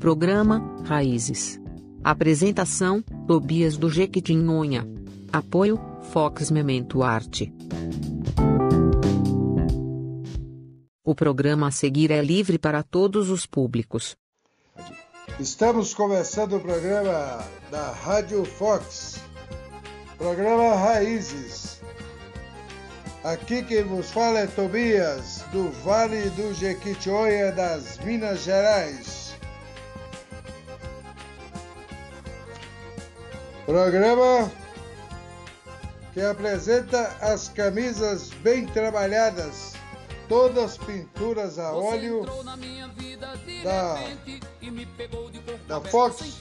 Programa 0.00 0.64
Raízes. 0.86 1.60
Apresentação: 2.02 3.02
Tobias 3.26 3.76
do 3.76 3.90
Jequitinhonha. 3.90 4.88
Apoio: 5.30 5.78
Fox 6.10 6.50
Memento 6.50 7.02
Arte. 7.02 7.52
O 11.04 11.14
programa 11.14 11.68
a 11.68 11.70
seguir 11.70 12.10
é 12.10 12.22
livre 12.22 12.58
para 12.58 12.82
todos 12.82 13.28
os 13.28 13.44
públicos. 13.44 14.16
Estamos 15.38 15.92
começando 15.92 16.56
o 16.56 16.60
programa 16.60 17.44
da 17.70 17.92
Rádio 17.92 18.42
Fox, 18.46 19.20
programa 20.16 20.76
Raízes. 20.76 21.78
Aqui 23.22 23.62
quem 23.62 23.84
vos 23.84 24.10
fala 24.10 24.38
é 24.38 24.46
Tobias, 24.46 25.44
do 25.52 25.70
Vale 25.84 26.30
do 26.30 26.54
Jequitinhonha, 26.54 27.52
das 27.52 27.98
Minas 27.98 28.42
Gerais. 28.44 29.29
Programa 33.70 34.50
que 36.12 36.20
apresenta 36.20 37.16
as 37.20 37.48
camisas 37.48 38.30
bem 38.42 38.66
trabalhadas, 38.66 39.74
todas 40.28 40.76
pinturas 40.76 41.56
a 41.56 41.72
óleo 41.72 42.26
da, 43.62 43.96
da 45.68 45.80
Fox 45.88 46.36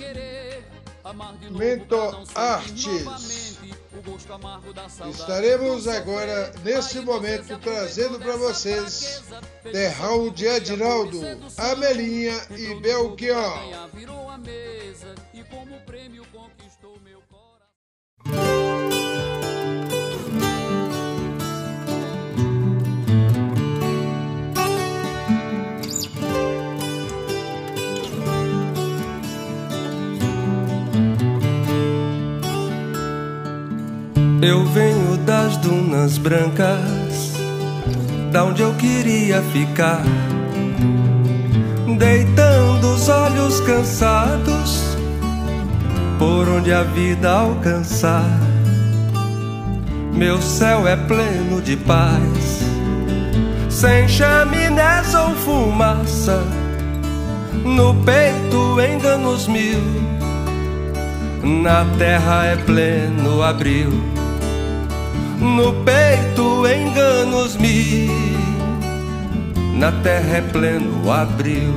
Mento 1.52 1.96
Artes. 2.34 3.59
Estaremos 5.08 5.88
agora, 5.88 6.52
nesse 6.64 7.00
momento, 7.02 7.59
trazendo 7.59 8.18
para 8.18 8.38
vocês 8.38 9.23
The 9.72 9.88
Raul 9.90 10.32
de 10.32 10.48
Adinaldo, 10.48 11.22
Amelinha 11.59 12.42
e 12.58 12.73
Belchior. 12.73 13.59
Eu 34.42 34.64
venho 34.64 35.18
das 35.26 35.58
dunas 35.58 36.18
brancas, 36.18 37.34
da 38.32 38.46
onde 38.46 38.62
eu 38.62 38.73
queria 38.76 39.42
ficar, 39.42 40.02
deitando 41.98 42.94
os 42.94 43.09
olhos 43.09 43.59
cansados, 43.59 44.98
por 46.18 46.48
onde 46.48 46.72
a 46.72 46.84
vida 46.84 47.30
alcançar. 47.30 48.40
Meu 50.14 50.42
céu 50.42 50.88
é 50.88 50.96
pleno 50.96 51.62
de 51.62 51.76
paz, 51.76 52.62
sem 53.70 54.08
chaminés 54.08 55.14
ou 55.16 55.36
fumaça, 55.36 56.42
no 57.66 57.94
peito 58.06 58.80
enganos 58.80 59.50
mil, 59.50 59.84
na 61.44 61.84
terra 61.98 62.46
é 62.46 62.56
pleno 62.56 63.44
abril 63.44 64.19
no 65.40 65.73
peito 65.84 66.68
enganos 66.68 67.56
mil, 67.56 68.12
na 69.76 69.92
terra 70.04 70.38
é 70.38 70.42
pleno 70.42 71.12
abril. 71.12 71.73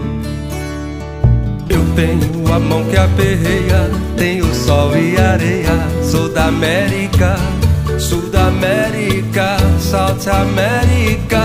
Eu 1.68 1.84
tenho 1.94 2.52
a 2.52 2.58
mão 2.58 2.84
que 2.84 2.96
aperreia, 2.96 3.90
tenho 4.16 4.52
sol 4.54 4.96
e 4.96 5.16
areia, 5.16 5.78
sou 6.02 6.28
da 6.28 6.46
América, 6.46 7.36
Sul 7.98 8.30
da 8.30 8.48
América, 8.48 9.56
South 9.78 10.28
América. 10.28 11.40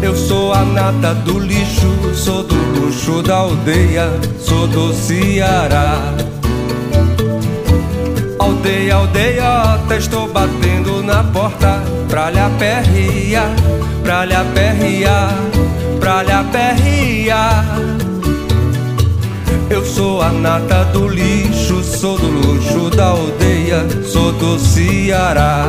Eu 0.00 0.14
sou 0.14 0.52
a 0.52 0.64
nata 0.64 1.14
do 1.14 1.38
lixo, 1.38 1.90
sou 2.14 2.44
do 2.44 2.54
luxo 2.54 3.22
da 3.22 3.36
aldeia, 3.36 4.08
sou 4.38 4.66
do 4.68 4.92
Ceará. 4.92 6.14
Aldeia, 8.50 8.96
aldeiota, 8.96 9.96
estou 9.96 10.28
batendo 10.28 11.04
na 11.04 11.22
porta. 11.22 11.80
Pra 12.08 12.30
lhe 12.30 12.40
aperrear, 12.40 13.54
pra 14.02 14.24
lhe 14.24 14.34
aperrear, 14.34 15.32
pra 16.00 16.24
lhe 16.24 17.28
Eu 19.70 19.84
sou 19.86 20.20
a 20.20 20.30
nata 20.30 20.84
do 20.86 21.06
lixo, 21.06 21.80
sou 21.84 22.18
do 22.18 22.26
luxo 22.26 22.90
da 22.90 23.10
aldeia 23.10 23.86
Sou 24.04 24.32
do 24.32 24.58
Ceará. 24.58 25.64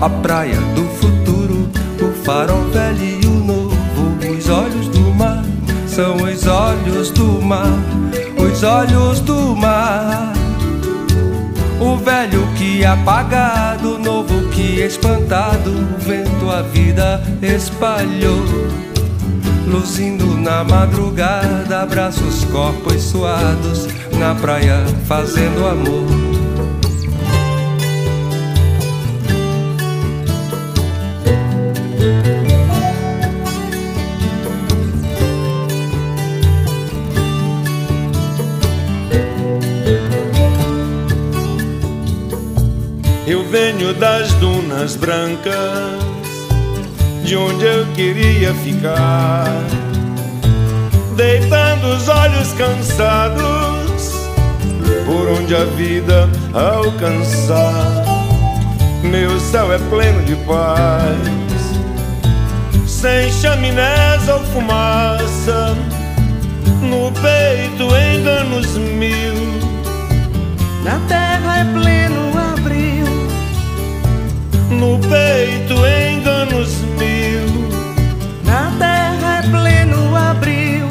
A 0.00 0.08
praia 0.08 0.60
do 0.76 0.84
futuro, 1.00 1.68
o 2.00 2.24
farol 2.24 2.62
velho 2.70 3.04
e 3.04 3.26
o 3.26 3.30
novo 3.30 4.16
Os 4.30 4.48
olhos 4.48 4.86
do 4.88 5.12
mar, 5.12 5.42
são 5.88 6.14
os 6.16 6.46
olhos 6.46 7.10
do 7.10 7.42
mar 7.42 7.66
Os 8.38 8.62
olhos 8.62 9.18
do 9.20 9.56
mar 9.56 10.33
o 11.84 11.96
velho 11.98 12.46
que 12.56 12.84
apagado, 12.84 13.96
o 13.96 13.98
novo 13.98 14.48
que 14.48 14.80
espantado, 14.80 15.70
o 15.70 15.98
vento 15.98 16.50
a 16.50 16.62
vida 16.62 17.22
espalhou. 17.42 18.42
Luzindo 19.66 20.26
na 20.38 20.64
madrugada, 20.64 21.82
abraços 21.82 22.44
corpos 22.44 23.02
suados, 23.02 23.86
na 24.18 24.34
praia 24.34 24.84
fazendo 25.06 25.66
amor. 25.66 26.33
Venho 43.54 43.94
das 43.94 44.32
dunas 44.34 44.96
brancas, 44.96 45.54
de 47.22 47.36
onde 47.36 47.64
eu 47.64 47.86
queria 47.94 48.52
ficar, 48.52 49.46
deitando 51.14 51.86
os 51.86 52.08
olhos 52.08 52.52
cansados, 52.54 54.12
por 55.06 55.28
onde 55.38 55.54
a 55.54 55.64
vida 55.76 56.28
alcançar. 56.52 58.04
Meu 59.04 59.38
céu 59.38 59.72
é 59.72 59.78
pleno 59.88 60.24
de 60.24 60.34
paz, 60.46 61.16
sem 62.88 63.30
chaminés 63.34 64.28
ou 64.28 64.40
fumaça, 64.46 65.76
no 66.82 67.12
peito 67.22 67.84
enganos 67.84 68.76
mil. 68.76 69.34
Na 70.82 70.98
terra 71.06 71.60
é 71.60 71.64
pleno 71.72 72.04
abril, 72.04 72.13
no 74.74 74.98
peito 74.98 75.74
enganos 75.86 76.76
mil. 76.98 77.48
na 78.44 78.72
terra 78.78 79.38
é 79.38 79.42
pleno 79.50 80.16
abril. 80.16 80.86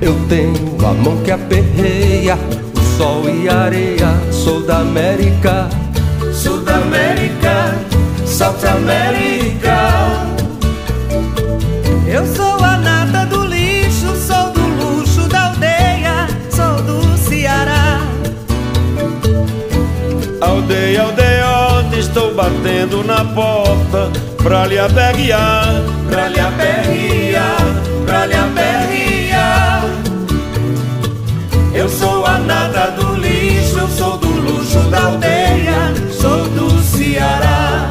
Eu 0.00 0.14
tenho 0.28 0.86
a 0.86 0.92
mão 0.92 1.16
que 1.22 1.30
aperreia, 1.30 2.38
o 2.76 2.80
sol 2.96 3.28
e 3.28 3.48
a 3.48 3.56
areia. 3.64 4.08
Sou 4.32 4.62
da 4.62 4.78
América, 4.78 5.68
Sul 6.32 6.62
da 6.62 6.76
América, 6.76 7.74
South 8.26 8.64
América. 8.66 9.76
eu 12.06 12.26
sou 12.34 12.64
a 12.64 12.76
nata 12.78 13.26
do 13.26 13.44
lixo, 13.44 14.14
sou 14.16 14.50
do 14.52 14.66
luxo 14.80 15.28
da 15.28 15.48
aldeia, 15.48 16.26
sou 16.50 16.82
do 16.82 17.16
Ceará. 17.18 18.00
Aldeia, 20.40 21.02
estou 21.02 21.39
batendo 22.40 23.04
na 23.04 23.22
porta 23.22 24.10
pra 24.42 24.66
lhe 24.66 24.78
aperrear, 24.78 25.82
Pra 26.08 26.28
lhe 26.28 26.40
aperrear, 26.40 27.60
pra 28.06 28.24
lhe 28.24 28.34
aperrear. 28.34 29.84
Eu 31.74 31.88
sou 31.88 32.24
a 32.24 32.38
nata 32.38 32.92
do 32.92 33.14
lixo, 33.16 33.78
eu 33.78 33.88
sou 33.88 34.16
do 34.16 34.28
luxo 34.28 34.78
da 34.90 35.04
aldeia, 35.04 35.92
sou 36.10 36.48
do 36.48 36.82
Ceará. 36.82 37.90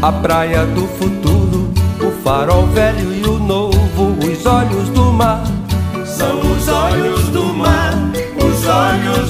A 0.00 0.12
praia 0.12 0.64
do 0.64 0.86
futuro, 0.98 1.70
o 2.00 2.10
farol 2.24 2.66
velho 2.68 3.12
e 3.12 3.22
o 3.28 3.38
novo, 3.38 4.16
os 4.26 4.46
olhos 4.46 4.88
do 4.88 5.12
mar. 5.12 5.44
São 6.06 6.40
os 6.40 6.66
olhos 6.66 7.28
do 7.28 7.44
mar, 7.44 7.92
os 8.36 8.66
olhos 8.66 9.29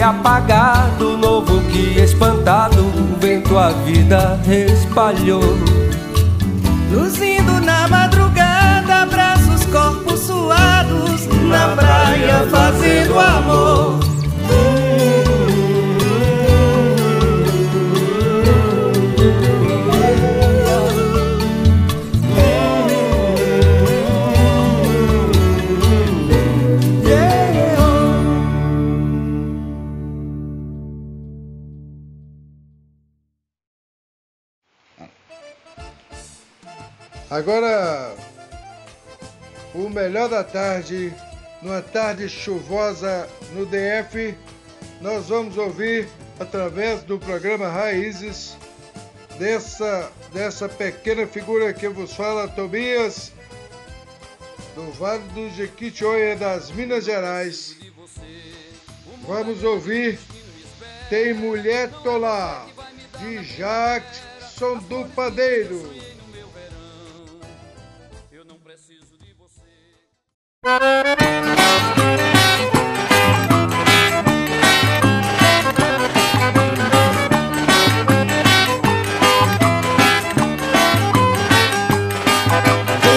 apagado, 0.00 1.16
novo 1.16 1.60
que 1.70 1.98
espantado, 2.00 2.80
o 2.80 3.18
vento 3.18 3.58
a 3.58 3.70
vida 3.70 4.38
espalhou. 4.46 5.42
Luzindo 6.92 7.60
na 7.60 7.88
madrugada, 7.88 9.02
abraços, 9.02 9.64
corpos 9.66 10.20
suados, 10.20 11.26
na 11.48 11.76
praia 11.76 12.46
fazendo 12.50 13.18
amor. 13.18 14.17
Agora, 37.38 38.16
o 39.72 39.88
melhor 39.88 40.28
da 40.28 40.42
tarde, 40.42 41.14
numa 41.62 41.80
tarde 41.80 42.28
chuvosa 42.28 43.28
no 43.52 43.64
DF, 43.64 44.34
nós 45.00 45.28
vamos 45.28 45.56
ouvir 45.56 46.08
através 46.40 47.04
do 47.04 47.16
programa 47.16 47.68
Raízes 47.68 48.56
dessa 49.38 50.10
dessa 50.32 50.68
pequena 50.68 51.28
figura 51.28 51.72
que 51.72 51.88
vos 51.88 52.12
fala 52.12 52.48
Tobias 52.48 53.30
do 54.74 54.90
Vale 54.90 55.22
do 55.32 55.48
Jequitinhonha 55.50 56.34
das 56.34 56.72
Minas 56.72 57.04
Gerais. 57.04 57.76
Vamos 59.28 59.62
ouvir 59.62 60.18
Tem 61.08 61.32
Mulher 61.34 61.88
Tolá 62.02 62.66
de 63.20 63.44
Jackson 63.44 64.78
do 64.88 65.04
Padeiro. 65.14 66.07
Tem 70.68 70.76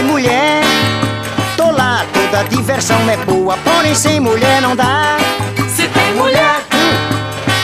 mulher, 0.04 0.64
tô 1.58 1.72
lá, 1.72 2.06
toda 2.14 2.44
diversão 2.44 2.98
é 3.10 3.18
boa, 3.18 3.58
porém 3.58 3.96
sem 3.96 4.22
mulher 4.22 4.62
não 4.62 4.74
dá. 4.74 5.18
Se 5.76 5.90
tem 5.90 6.14
mulher, 6.14 6.56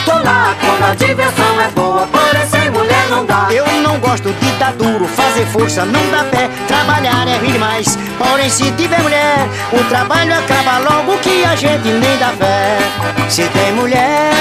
tô 0.04 0.12
lá, 0.12 0.54
toda 0.60 0.94
diversão 0.96 1.60
é 1.62 1.68
boa, 1.68 2.06
porém 2.08 2.46
sem 2.46 2.57
não 3.18 3.26
dá. 3.26 3.48
Eu 3.50 3.66
não 3.82 3.98
gosto 3.98 4.32
de 4.32 4.50
dar 4.58 4.72
duro, 4.74 5.06
fazer 5.08 5.46
força 5.46 5.84
não 5.84 6.00
dá 6.10 6.24
pé, 6.24 6.48
trabalhar 6.68 7.26
é 7.26 7.36
ruim 7.38 7.52
demais. 7.52 7.98
Porém, 8.16 8.48
se 8.48 8.70
tiver 8.72 9.00
mulher, 9.00 9.48
o 9.72 9.82
trabalho 9.88 10.34
acaba 10.38 10.78
logo 10.78 11.18
que 11.18 11.44
a 11.44 11.56
gente 11.56 11.88
nem 11.88 12.18
dá 12.18 12.28
fé. 12.38 12.78
Se 13.28 13.42
tem 13.48 13.72
mulher, 13.72 14.32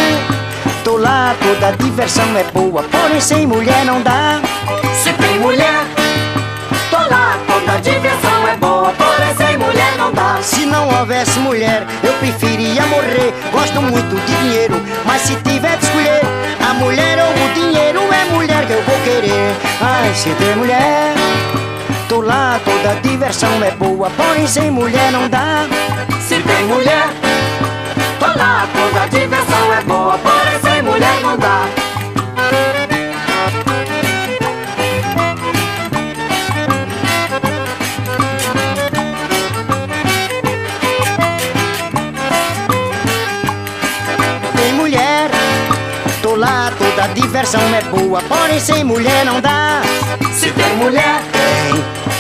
tô 0.83 0.97
lá, 0.97 1.35
toda 1.41 1.75
diversão 1.77 2.37
é 2.37 2.43
boa, 2.53 2.83
porém 2.83 3.19
sem 3.19 3.47
mulher 3.47 3.83
não 3.85 4.01
dá. 4.01 4.39
Se 5.03 5.11
tem 5.13 5.39
mulher, 5.39 5.85
tô 6.91 6.97
lá, 6.97 7.37
toda 7.47 7.79
diversão 7.79 8.47
é 8.47 8.57
boa, 8.57 8.91
porém 8.91 9.35
sem 9.37 9.57
mulher 9.57 9.93
não 9.97 10.11
dá. 10.13 10.37
Se 10.41 10.65
não 10.65 10.87
houvesse 10.99 11.39
mulher, 11.39 11.85
eu 12.03 12.13
preferia 12.13 12.85
morrer. 12.85 13.33
Gosto 13.51 13.81
muito 13.81 14.15
de 14.15 14.37
dinheiro, 14.37 14.75
mas 15.05 15.21
se 15.23 15.35
tiver 15.37 15.77
de 15.77 15.85
escolher, 15.85 16.21
a 16.67 16.73
mulher 16.73 17.17
ou 17.19 17.45
o 17.45 17.53
dinheiro 17.53 18.01
é 18.11 18.25
mulher 18.25 18.65
que 18.67 18.73
eu 18.73 18.83
vou 18.83 18.99
querer. 18.99 19.55
Ai, 19.79 20.13
se 20.13 20.29
tem 20.31 20.55
mulher, 20.57 21.13
tô 22.09 22.19
lá, 22.19 22.59
toda 22.65 22.99
diversão 23.01 23.63
é 23.63 23.71
boa, 23.71 24.09
porém 24.09 24.45
sem 24.45 24.69
mulher 24.69 25.11
não 25.13 25.29
dá. 25.29 25.65
Se 26.19 26.41
tem 26.41 26.65
mulher, 26.65 27.07
tô 28.19 28.25
lá, 28.37 28.67
toda 28.73 29.07
diversão 29.07 29.73
é 29.73 29.81
boa, 29.83 30.17
porém 30.17 30.59
sem 30.61 30.81
mulher 30.81 31.21
não 31.21 31.37
dá. 31.37 31.67
Diversão 47.13 47.61
é 47.73 47.81
boa, 47.83 48.21
porém 48.23 48.59
sem 48.59 48.83
mulher 48.83 49.25
não 49.25 49.39
dá. 49.41 49.81
Se 50.33 50.51
tem 50.51 50.75
mulher, 50.77 51.21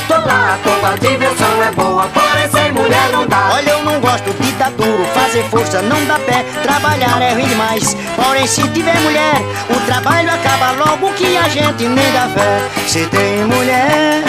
tô 0.07 0.13
lá, 0.15 0.57
toda 0.63 0.97
diversão 0.97 1.63
é 1.63 1.71
boa, 1.71 2.07
porém 2.07 2.49
sem 2.49 2.71
mulher 2.71 3.09
não 3.11 3.27
dá. 3.27 3.51
Olha, 3.53 3.71
eu 3.71 3.83
não 3.83 3.99
gosto 3.99 4.31
de 4.41 4.51
dar 4.53 4.71
duro, 4.71 5.05
fazer 5.13 5.43
força 5.45 5.81
não 5.81 6.03
dá 6.05 6.19
pé, 6.19 6.45
trabalhar 6.63 7.21
é 7.21 7.33
ruim 7.33 7.47
demais. 7.47 7.95
Porém, 8.15 8.47
se 8.47 8.67
tiver 8.69 8.99
mulher, 9.01 9.35
o 9.69 9.79
trabalho 9.85 10.29
acaba 10.31 10.71
logo 10.71 11.11
que 11.13 11.37
a 11.37 11.47
gente 11.47 11.85
nem 11.87 12.11
dá 12.11 12.27
fé. 12.29 12.61
Se 12.87 13.05
tem 13.07 13.45
mulher, 13.45 14.23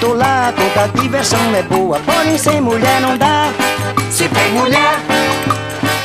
tô 0.00 0.14
lá, 0.14 0.52
toda 0.56 0.88
diversão 1.00 1.54
é 1.54 1.62
boa, 1.62 1.98
porém 2.00 2.38
sem 2.38 2.60
mulher 2.60 3.00
não 3.00 3.16
dá. 3.16 3.50
Se 4.10 4.28
tem 4.28 4.52
mulher, 4.52 4.98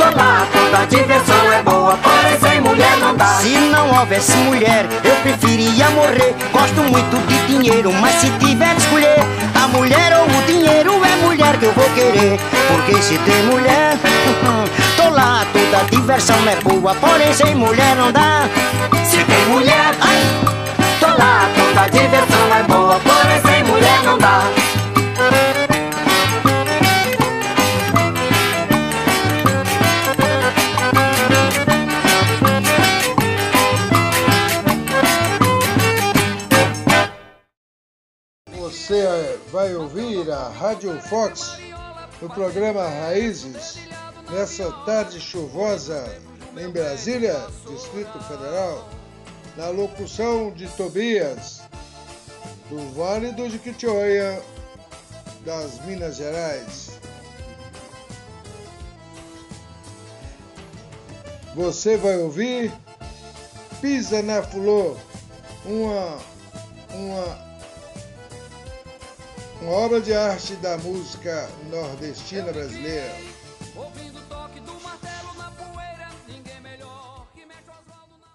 tô 0.03 0.17
lá, 0.17 0.45
toda 0.51 0.85
diversão 0.85 1.53
é 1.53 1.63
boa, 1.63 1.97
porém 1.97 2.39
sem 2.39 2.61
mulher 2.61 2.97
não 2.97 3.15
dá. 3.15 3.25
Se 3.25 3.49
não 3.49 3.99
houvesse 3.99 4.35
mulher, 4.37 4.85
eu 5.03 5.15
preferia 5.17 5.89
morrer. 5.91 6.35
Gosto 6.51 6.81
muito 6.81 7.27
de 7.27 7.47
dinheiro, 7.47 7.91
mas 7.93 8.15
se 8.15 8.29
tiver 8.31 8.75
de 8.75 8.81
escolher, 8.81 9.19
a 9.63 9.67
mulher 9.67 10.17
ou 10.19 10.25
o 10.25 10.41
dinheiro 10.45 11.01
é 11.05 11.15
mulher 11.25 11.57
que 11.57 11.65
eu 11.65 11.73
vou 11.73 11.89
querer. 11.91 12.39
Porque 12.67 13.01
se 13.01 13.17
tem 13.19 13.43
mulher, 13.43 13.97
tô 14.97 15.09
lá, 15.09 15.45
toda 15.53 15.83
diversão 15.89 16.37
é 16.47 16.55
boa, 16.57 16.93
porém 16.95 17.33
sem 17.33 17.55
mulher 17.55 17.95
não 17.95 18.11
dá. 18.11 18.49
Se 19.05 19.23
tem 19.23 19.45
mulher, 19.47 19.95
tô 20.99 21.07
lá, 21.07 21.49
toda 21.55 21.89
diversão 21.89 22.55
é 22.57 22.63
boa, 22.63 22.99
porém 22.99 23.41
sem 23.41 23.63
mulher 23.63 24.03
não 24.03 24.17
dá. 24.17 24.62
Você 38.83 38.99
eh, 38.99 39.39
vai 39.49 39.73
ouvir 39.75 40.29
a 40.29 40.49
Rádio 40.49 41.01
Fox 41.03 41.57
no 42.21 42.27
programa 42.27 42.85
Raízes 42.85 43.77
nessa 44.29 44.69
tarde 44.85 45.21
chuvosa 45.21 46.03
em 46.57 46.67
Brasília, 46.67 47.47
Distrito 47.65 48.19
Federal, 48.23 48.89
na 49.55 49.69
locução 49.69 50.51
de 50.51 50.67
Tobias, 50.67 51.61
do 52.69 52.93
Vale 52.93 53.31
do 53.31 53.49
Jequitinhonha, 53.49 54.41
das 55.45 55.79
Minas 55.85 56.17
Gerais. 56.17 56.99
Você 61.55 61.95
vai 61.95 62.17
ouvir 62.17 62.69
Pisa 63.79 64.21
na 64.21 64.43
Fulô, 64.43 64.97
uma, 65.65 66.17
uma 66.93 67.42
uma 69.63 69.71
obra 69.71 70.01
de 70.01 70.13
arte 70.13 70.55
da 70.55 70.77
música 70.77 71.49
nordestina 71.71 72.51
brasileira. 72.51 73.15
Ouvindo 73.75 74.19
o 74.19 74.21
toque 74.23 74.59
do 74.59 74.73
martelo 74.81 75.33
na 75.37 75.49
poeira, 75.51 76.09
ninguém 76.27 76.59
melhor 76.59 77.25
que 77.33 77.45
mete 77.45 77.69
Oswaldo 77.69 78.15
na 78.19 78.27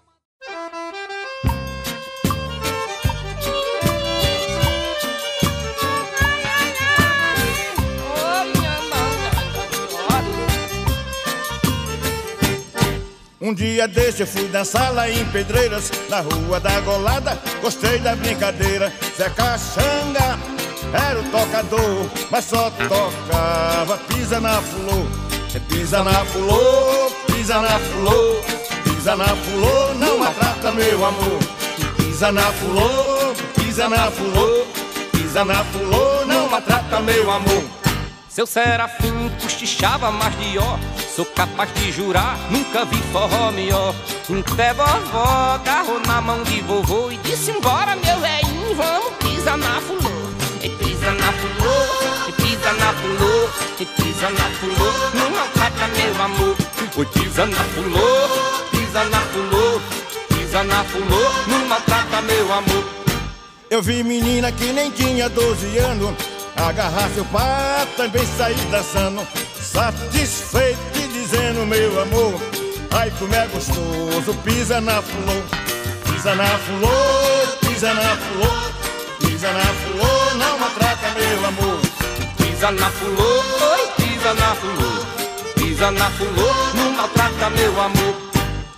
Um 13.39 13.53
dia 13.53 13.87
desse 13.87 14.21
eu 14.21 14.27
fui 14.27 14.47
dançar 14.47 14.91
lá 14.93 15.09
em 15.09 15.23
Pedreiras, 15.31 15.91
na 16.09 16.21
rua 16.21 16.59
da 16.59 16.81
Golada. 16.81 17.39
Gostei 17.61 17.99
da 17.99 18.15
brincadeira, 18.15 18.91
Zé 19.15 19.29
Caxanga 19.29 20.48
era 20.93 21.19
o 21.19 21.23
tocador, 21.25 22.09
mas 22.29 22.45
só 22.45 22.69
tocava 22.71 23.97
pisa 24.07 24.39
na 24.39 24.61
fulô. 24.61 25.05
É 25.53 25.59
pisa 25.59 26.03
na 26.03 26.25
fulô, 26.25 27.11
pisa 27.27 27.59
na 27.59 27.79
fulô, 27.79 28.35
pisa 28.83 29.15
na 29.15 29.27
fulô, 29.27 29.93
não 29.95 30.19
maltrata 30.19 30.71
meu 30.71 31.05
amor. 31.05 31.39
Pisa 31.97 32.31
na 32.31 32.51
fulô, 32.51 33.33
pisa 33.55 33.89
na 33.89 34.11
fulô, 34.11 34.65
pisa 35.11 35.45
na 35.45 35.63
fulô, 35.63 36.25
não 36.25 36.49
maltrata 36.49 36.99
meu 36.99 37.31
amor. 37.31 37.63
Seu 38.29 38.45
serafim 38.45 39.29
cochichava 39.41 40.11
mais 40.11 40.33
de 40.39 40.59
ó 40.59 40.77
Sou 41.19 41.25
capaz 41.25 41.73
de 41.73 41.91
jurar, 41.91 42.37
nunca 42.49 42.85
vi 42.85 42.95
forró 43.11 43.51
melhor. 43.51 43.93
Até 44.53 44.73
vovó 44.73 45.55
agarrou 45.55 45.99
na 46.07 46.21
mão 46.21 46.41
de 46.43 46.61
vovô 46.61 47.11
e 47.11 47.17
disse: 47.17 47.51
Embora, 47.51 47.93
meu 47.97 48.17
velhinho, 48.21 48.73
vamos 48.73 49.13
pisar 49.17 49.57
na 49.57 49.81
fulô. 49.81 50.08
E 50.99 51.01
pisa 51.01 51.13
na 51.13 51.31
fulô, 51.31 52.27
e 52.27 52.31
pisa 52.33 52.73
na 52.73 52.93
fulô, 52.93 53.49
e 53.79 53.85
pisa 53.85 54.29
na 54.31 54.49
fulô. 54.59 54.91
Não 55.13 55.29
maltrata 55.31 55.87
meu 55.87 56.21
amor. 56.21 56.55
Oi, 56.97 57.05
pisa 57.05 57.45
na 57.45 57.55
fulô, 57.55 58.69
pisa 58.69 59.03
na 59.05 59.21
fulô, 59.21 59.81
pisa 60.27 60.63
na 60.65 60.83
fulô. 60.83 61.31
Não 61.47 61.65
maltrata 61.67 62.21
meu 62.23 62.51
amor. 62.51 62.83
Eu 63.69 63.81
vi 63.81 64.03
menina 64.03 64.51
que 64.51 64.73
nem 64.73 64.91
tinha 64.91 65.29
12 65.29 65.77
anos 65.77 66.13
Agarrar 66.57 67.07
seu 67.11 67.23
pai, 67.25 67.87
também 67.95 68.25
sair 68.35 68.57
dançando 68.71 69.25
Satisfeito 69.61 70.79
e 70.95 71.07
dizendo 71.07 71.67
meu 71.67 72.01
amor 72.01 72.33
Ai 72.91 73.09
como 73.19 73.35
é 73.35 73.47
gostoso, 73.47 74.33
pisa 74.43 74.81
na 74.81 75.01
flor 75.03 75.43
Pisa 76.11 76.33
na 76.33 76.47
flor, 76.47 77.57
pisa 77.59 77.93
na 77.93 78.17
flor 78.17 78.73
Pisa 79.19 79.51
na 79.53 79.65
flor, 79.65 80.35
não 80.37 80.57
maltrata 80.57 80.88
meu 81.39 81.47
amor. 81.47 81.79
Pisa 82.37 82.71
na 82.71 82.89
fulô, 82.89 83.43
oi, 83.71 83.87
pisa 83.97 84.33
na 84.33 84.55
fulô. 84.55 85.05
Pisa 85.55 85.91
na 85.91 86.09
fulô, 86.11 86.53
não 86.75 86.91
maltrata 86.91 87.49
meu 87.51 87.81
amor. 87.81 88.15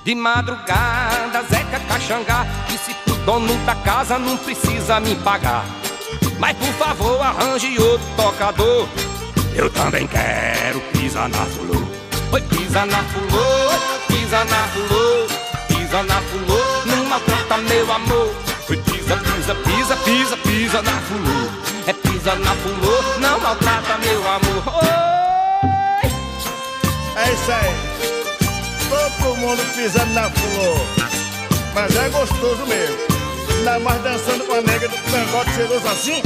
De 0.03 0.15
madrugada, 0.15 1.43
Zeca 1.43 1.79
Caxangá 1.87 2.43
Disse 2.67 2.91
pro 3.05 3.13
dono 3.17 3.55
da 3.65 3.75
casa, 3.75 4.17
não 4.17 4.37
precisa 4.37 4.99
me 4.99 5.15
pagar. 5.15 5.65
Mas 6.39 6.57
por 6.57 6.73
favor, 6.73 7.21
arranje 7.21 7.79
outro 7.79 8.07
tocador. 8.15 8.87
Eu 9.55 9.69
também 9.69 10.07
quero 10.07 10.79
pisar 10.93 11.29
na 11.29 11.45
fulô. 11.45 11.81
Oi, 12.31 12.41
pisa 12.41 12.85
na 12.85 13.03
fulô, 13.03 13.69
pisa 14.07 14.45
na 14.45 14.67
fulô. 14.67 15.27
Pisa 15.67 16.03
na 16.03 16.21
fulô, 16.21 16.85
não 16.85 17.05
maltrata 17.05 17.57
meu 17.57 17.91
amor. 17.91 18.33
Pisa, 18.67 19.17
pisa, 19.17 19.55
pisa, 19.55 19.95
pisa, 19.97 20.37
pisa 20.37 20.81
na 20.81 21.01
fulô 21.01 21.60
pisa 22.21 22.35
na 22.35 22.55
fulô, 22.55 23.19
não 23.19 23.39
maltrata 23.39 23.97
meu 23.97 24.19
amor. 24.27 24.63
Oi! 24.75 26.11
É 27.15 27.33
isso 27.33 27.51
aí. 27.51 27.75
Todo 28.89 29.37
mundo 29.37 29.75
pisando 29.75 30.13
na 30.13 30.29
flor. 30.29 30.85
Mas 31.73 31.95
é 31.95 32.09
gostoso 32.09 32.65
mesmo. 32.67 32.97
Ainda 33.57 33.79
mais 33.79 34.03
dançando 34.03 34.45
com 34.45 34.53
a 34.53 34.61
nega 34.61 34.87
do 34.87 34.97
cangote 34.97 35.51
cheiroso 35.51 35.87
assim? 35.87 36.21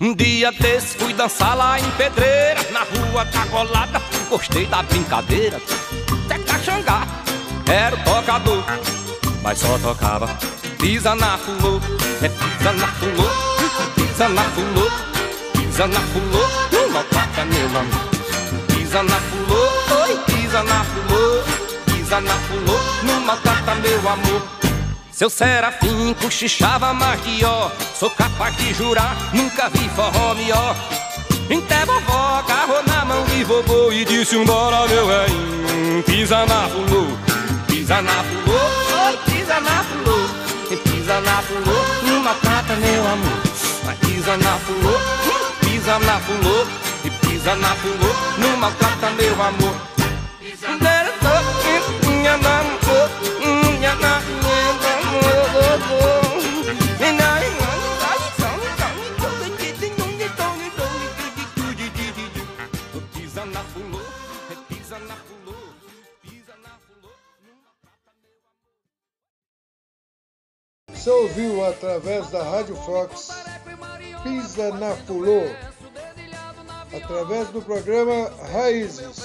Um 0.00 0.14
dia 0.14 0.50
desse 0.52 0.96
fui 0.96 1.12
dançar 1.12 1.56
lá 1.56 1.78
em 1.78 1.90
Pedreira 1.92 2.60
Na 2.70 2.80
rua 2.80 3.24
da 3.24 3.44
colada, 3.46 4.00
gostei 4.30 4.64
da 4.66 4.80
brincadeira 4.84 5.60
Até 6.24 6.38
Caxangá, 6.38 7.02
era 7.66 7.96
o 7.96 8.04
tocador 8.04 8.62
Mas 9.42 9.58
só 9.58 9.76
tocava 9.78 10.28
Pisa 10.78 11.16
na 11.16 11.36
fulô, 11.36 11.80
é 12.22 12.28
pisa 12.28 12.72
na 12.74 12.86
fulô 12.86 13.57
Pisa 14.18 14.30
na 14.30 14.42
fulô, 14.42 14.90
pisa 15.52 15.86
na 15.86 16.00
fulô 16.00 16.48
Não 16.72 16.90
maltrata 16.90 17.44
meu 17.44 17.66
amor. 17.66 18.66
Pisa 18.66 19.00
na 19.04 19.14
fulô, 19.14 20.02
oi, 20.02 20.18
pisa 20.26 20.62
na 20.64 20.82
fulô 20.82 21.42
Pisa 21.86 22.20
na 22.20 22.34
fulô, 22.34 22.80
não 23.04 23.20
maltrata 23.20 23.76
meu 23.76 24.08
amor. 24.08 24.42
Seu 25.12 25.30
Serafim 25.30 26.16
cochichava 26.20 26.92
mais 26.92 27.20
que 27.20 27.44
ó 27.44 27.70
Sou 27.94 28.10
capaz 28.10 28.56
de 28.56 28.74
jurar, 28.74 29.16
nunca 29.32 29.68
vi 29.68 29.88
forró 29.90 30.34
melhor 30.34 30.74
Até 31.56 31.84
vovó 31.84 32.40
agarrou 32.40 32.82
na 32.88 33.04
mão 33.04 33.24
de 33.26 33.44
vovô 33.44 33.92
E 33.92 34.04
disse, 34.04 34.34
embora 34.34 34.88
meu 34.88 35.06
velhinho 35.06 36.02
Pisa 36.02 36.44
na 36.44 36.68
fulô, 36.68 37.06
pisa 37.68 38.02
na 38.02 38.24
fulô 38.24 39.06
Oi, 39.06 39.16
pisa 39.26 39.60
na 39.60 39.84
fulô 39.84 40.18
pisa 40.84 41.20
na 41.20 41.40
fulô, 41.40 41.84
não 42.02 42.22
maltrata 42.24 42.74
meu 42.74 43.06
amor 43.06 43.47
Mas 43.88 43.98
pisa 44.00 44.36
na 44.36 44.58
fulô, 44.58 44.98
pisa 45.60 45.98
na 46.00 46.20
fulô 46.20 46.66
E 47.02 47.10
pisa 47.26 47.54
na 47.56 47.74
fulô, 47.76 48.12
não 48.36 48.54
maltrata 48.58 49.08
meu 49.12 49.42
amor. 49.42 49.74
Você 71.08 71.10
ouviu 71.10 71.64
através 71.64 72.28
da 72.28 72.42
Rádio 72.42 72.76
Fox 72.76 73.30
Pisa 74.28 74.70
na 74.74 74.94
Fulô, 74.94 75.40
através 76.94 77.48
do 77.48 77.62
programa 77.62 78.30
Raízes. 78.52 79.22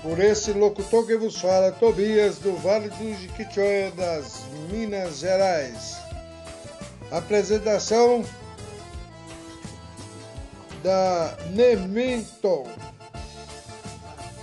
Por 0.00 0.18
esse 0.18 0.50
locutor 0.52 1.06
que 1.06 1.18
vos 1.18 1.38
fala, 1.38 1.70
Tobias, 1.72 2.38
do 2.38 2.56
Vale 2.56 2.88
do 2.88 3.14
Jiquitinhonha, 3.14 3.90
das 3.90 4.40
Minas 4.70 5.18
Gerais. 5.18 5.98
Apresentação 7.10 8.24
da 10.82 11.36
Nemento, 11.50 12.66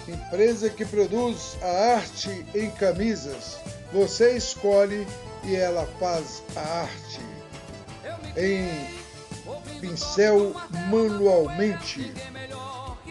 empresa 0.08 0.70
que 0.70 0.86
produz 0.86 1.58
a 1.64 1.96
arte 1.96 2.46
em 2.54 2.70
camisas. 2.70 3.58
Você 3.92 4.38
escolhe 4.38 5.08
e 5.44 5.56
ela 5.56 5.88
faz 6.00 6.44
a 6.56 6.82
arte 6.82 7.27
em 8.38 8.70
pincel 9.82 10.54
manualmente. 10.90 12.14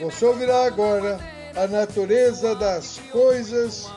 Você 0.00 0.25
ouvirá 0.25 0.66
agora 0.66 1.18
a 1.56 1.66
natureza 1.66 2.54
das 2.54 3.00
coisas 3.11 3.90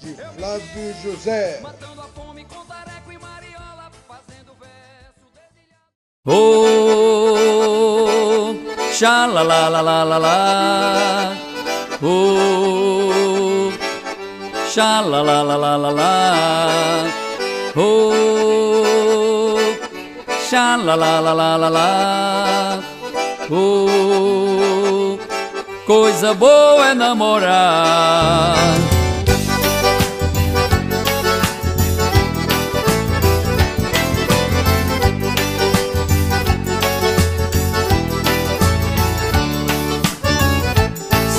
de 0.00 0.14
Flávio 0.14 0.94
José. 1.02 1.60
Oh, 6.30 6.44
sha 8.92 9.26
la 9.26 9.42
la 9.42 9.68
la 9.70 9.80
la 9.80 10.04
la 10.04 10.18
la. 10.18 11.36
Oh, 12.02 13.72
sha 14.68 15.00
la 15.00 15.22
la 15.22 15.42
la 15.42 15.56
la 15.56 15.76
la 15.76 15.90
la. 15.90 17.06
Oh, 17.74 18.97
sha 20.48 20.76
la 20.76 20.94
la 20.94 21.20
la 21.20 21.32
la 21.34 21.56
la 21.56 21.68
la. 21.68 22.80
Oh, 23.50 25.18
coisa 25.86 26.32
boa 26.34 26.88
é 26.88 26.94
namorar. 26.94 28.56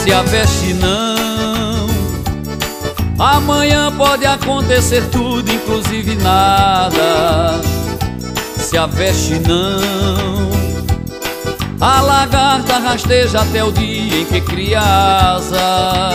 se 0.03 0.11
aveste 0.11 0.73
não. 0.73 1.89
Amanhã 3.17 3.91
pode 3.91 4.25
acontecer 4.25 5.03
tudo, 5.09 5.51
inclusive 5.51 6.15
nada. 6.15 7.68
Se 8.69 8.77
aveste 8.77 9.39
não. 9.39 10.51
A 11.81 12.01
lagarta 12.01 12.77
rasteja 12.77 13.41
até 13.41 13.63
o 13.63 13.71
dia 13.71 14.21
em 14.21 14.25
que 14.25 14.39
cria 14.41 14.79
asa. 14.79 16.11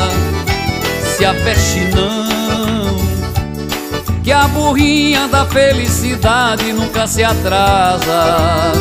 Se 1.16 1.24
aveste 1.24 1.80
não. 1.96 2.94
Que 4.22 4.30
a 4.30 4.46
burrinha 4.46 5.26
da 5.26 5.44
felicidade 5.46 6.72
nunca 6.72 7.08
se 7.08 7.24
atrasa. 7.24 8.72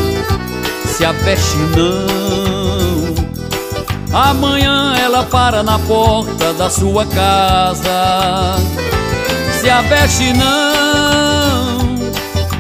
Se 0.95 1.03
aveste 1.03 1.57
não. 1.75 3.15
Amanhã 4.13 4.93
ela 5.01 5.23
para 5.23 5.63
na 5.63 5.79
porta 5.79 6.53
da 6.53 6.69
sua 6.69 7.07
casa. 7.07 8.55
Se 9.59 9.67
aveste 9.67 10.31
não, 10.33 12.11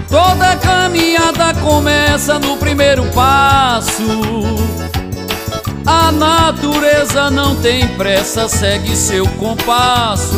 toda 0.09 0.55
caminhada 0.93 1.55
começa 1.55 2.37
no 2.37 2.55
primeiro 2.57 3.03
passo. 3.07 4.03
A 5.85 6.09
natureza 6.11 7.31
não 7.31 7.55
tem 7.55 7.87
pressa, 7.97 8.47
segue 8.47 8.95
seu 8.95 9.27
compasso. 9.27 10.37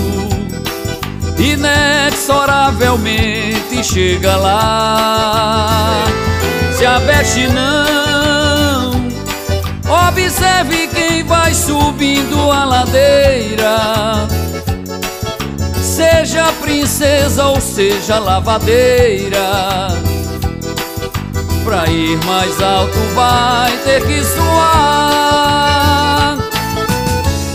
Inexoravelmente 1.37 3.83
chega 3.83 4.37
lá. 4.37 6.05
Se 6.77 6.85
aveste 6.85 7.47
não 7.47 8.95
Observe 10.07 10.87
quem 10.87 11.23
vai 11.23 11.53
subindo 11.53 12.51
a 12.51 12.65
ladeira. 12.65 14.27
Seja 15.81 16.51
princesa 16.61 17.45
ou 17.45 17.61
seja 17.61 18.17
lavadeira. 18.17 20.14
Pra 21.65 21.81
ir 21.89 22.17
mais 22.25 22.61
alto 22.61 22.99
vai 23.15 23.75
ter 23.83 24.05
que 24.05 24.23
suar. 24.23 25.57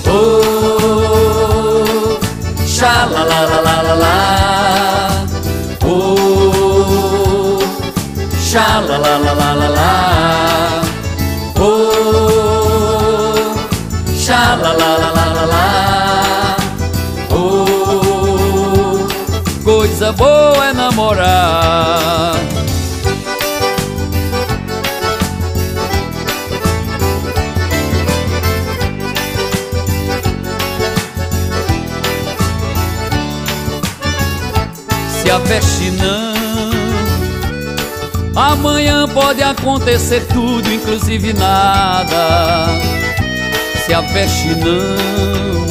Oh, 0.08 1.38
xa 2.66 3.06
la 3.06 3.22
la 3.22 3.40
la 3.50 3.60
la 3.66 3.82
la 3.86 3.94
la. 3.94 4.18
Oh, 5.84 7.60
xa 8.48 8.80
la 8.88 8.98
la 8.98 9.16
la 9.18 9.32
la 9.32 9.54
la 9.60 9.68
la. 9.78 9.94
Oh, 11.56 13.54
xa 14.24 14.56
la 14.56 14.72
la 14.80 14.90
la 15.02 15.10
la 15.18 15.26
la 15.36 15.44
la. 15.54 15.68
Oh, 17.30 19.06
coisa 19.62 20.10
boa 20.12 20.66
é 20.66 20.72
namorar. 20.72 22.39
Se 35.30 35.34
aveste 35.34 35.92
não. 35.92 36.34
Amanhã 38.34 39.06
pode 39.06 39.40
acontecer 39.40 40.26
tudo, 40.26 40.68
inclusive 40.68 41.32
nada. 41.32 42.66
Se 43.86 43.94
aveste 43.94 44.48
não. 44.56 45.66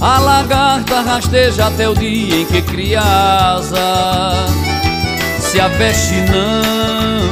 A 0.00 0.18
lagarta 0.18 1.00
rasteja 1.02 1.66
até 1.66 1.88
o 1.88 1.94
dia 1.94 2.40
em 2.40 2.44
que 2.44 2.60
cria 2.60 3.00
asa. 3.00 4.32
Se 5.38 5.60
aveste 5.60 6.16
não. 6.22 7.30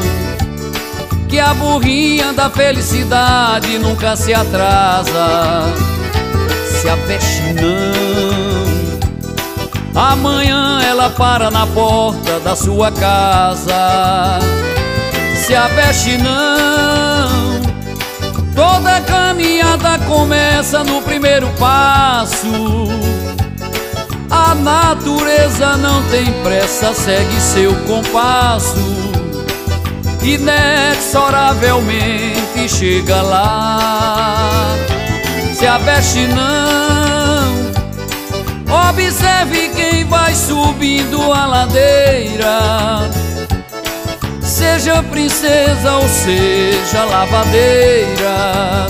Que 1.26 1.40
a 1.40 1.52
burrinha 1.52 2.32
da 2.32 2.48
felicidade 2.48 3.76
nunca 3.80 4.14
se 4.14 4.32
atrasa. 4.32 5.64
Se 6.80 6.88
aveste 6.88 7.54
não 7.54 8.31
Amanhã 9.94 10.80
ela 10.82 11.10
para 11.10 11.50
na 11.50 11.66
porta 11.66 12.40
da 12.40 12.56
sua 12.56 12.90
casa. 12.90 14.38
Se 15.36 15.54
aveste 15.54 16.16
não, 16.16 17.60
toda 18.54 19.02
caminhada 19.02 19.98
começa 20.06 20.82
no 20.82 21.02
primeiro 21.02 21.46
passo. 21.58 22.88
A 24.30 24.54
natureza 24.54 25.76
não 25.76 26.02
tem 26.04 26.32
pressa, 26.42 26.94
segue 26.94 27.38
seu 27.38 27.74
compasso. 27.86 28.78
Inexoravelmente 30.22 32.66
chega 32.66 33.20
lá. 33.20 34.74
Se 35.54 35.66
aveste 35.66 36.26
não 36.28 37.21
Observe 38.72 39.68
quem 39.76 40.04
vai 40.04 40.34
subindo 40.34 41.30
a 41.30 41.46
ladeira. 41.46 43.10
Seja 44.40 45.02
princesa 45.02 45.96
ou 45.96 46.08
seja 46.08 47.04
lavadeira. 47.04 48.86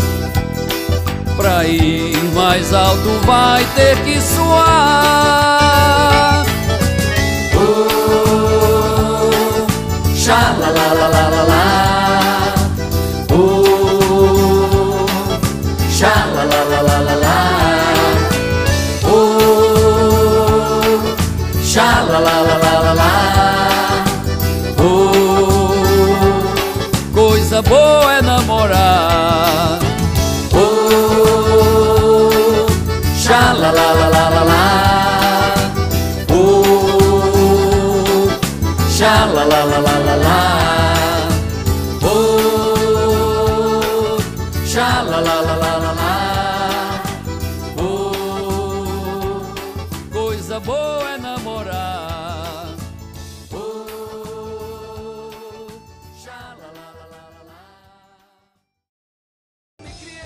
Pra 1.37 1.65
ir 1.65 2.17
mais 2.33 2.73
alto 2.73 3.09
vai 3.27 3.65
ter 3.75 3.97
que 4.05 4.21
suar. 4.21 5.41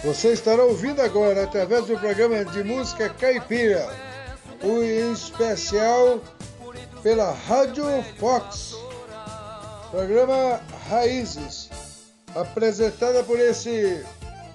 Você 0.07 0.35
estará 0.35 0.62
ouvindo 0.62 1.03
agora 1.03 1.42
através 1.42 1.87
do 1.87 1.99
programa 1.99 2.45
de 2.45 2.62
música 2.62 3.09
Caipira, 3.09 3.92
o 4.62 4.81
especial 4.81 6.21
pela 7.03 7.33
Rádio 7.33 7.85
Fox. 8.16 8.77
Programa 9.90 10.61
Raízes, 10.88 11.69
apresentada 12.37 13.25
por 13.25 13.40
esse 13.40 14.07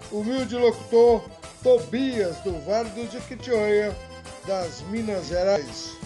humilde 0.10 0.56
locutor 0.56 1.22
Tobias 1.62 2.38
do 2.46 2.58
Vale 2.62 2.90
do 2.92 3.12
Jequitinhonha, 3.12 3.94
das 4.48 4.80
Minas 4.84 5.28
Gerais. 5.28 5.98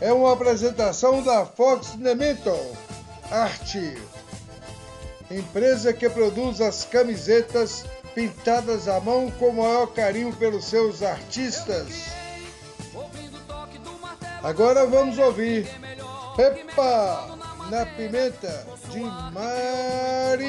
É 0.00 0.12
uma 0.12 0.32
apresentação 0.32 1.22
da 1.22 1.46
Fox 1.46 1.94
Nementon 1.94 2.76
Arte, 3.30 3.96
empresa 5.30 5.92
que 5.92 6.10
produz 6.10 6.60
as 6.60 6.84
camisetas 6.84 7.84
pintadas 8.18 8.88
à 8.88 8.98
mão 8.98 9.30
com 9.30 9.50
o 9.50 9.56
maior 9.58 9.86
carinho 9.86 10.34
pelos 10.34 10.64
seus 10.64 11.04
artistas. 11.04 12.08
Agora 14.42 14.84
vamos 14.88 15.16
ouvir 15.18 15.68
Pepa 16.36 17.38
na 17.70 17.86
Pimenta 17.86 18.66
de 18.90 19.02
Marinês. 20.32 20.48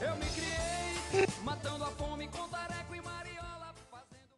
Eu 0.00 0.14
me 0.14 0.26
criei 0.26 1.26
matando 1.42 1.82
a 1.82 1.88
fome 1.88 2.28
com 2.28 2.48
tareco 2.48 2.94
e 2.94 3.00
mariola 3.00 3.74
fazendo 3.90 4.30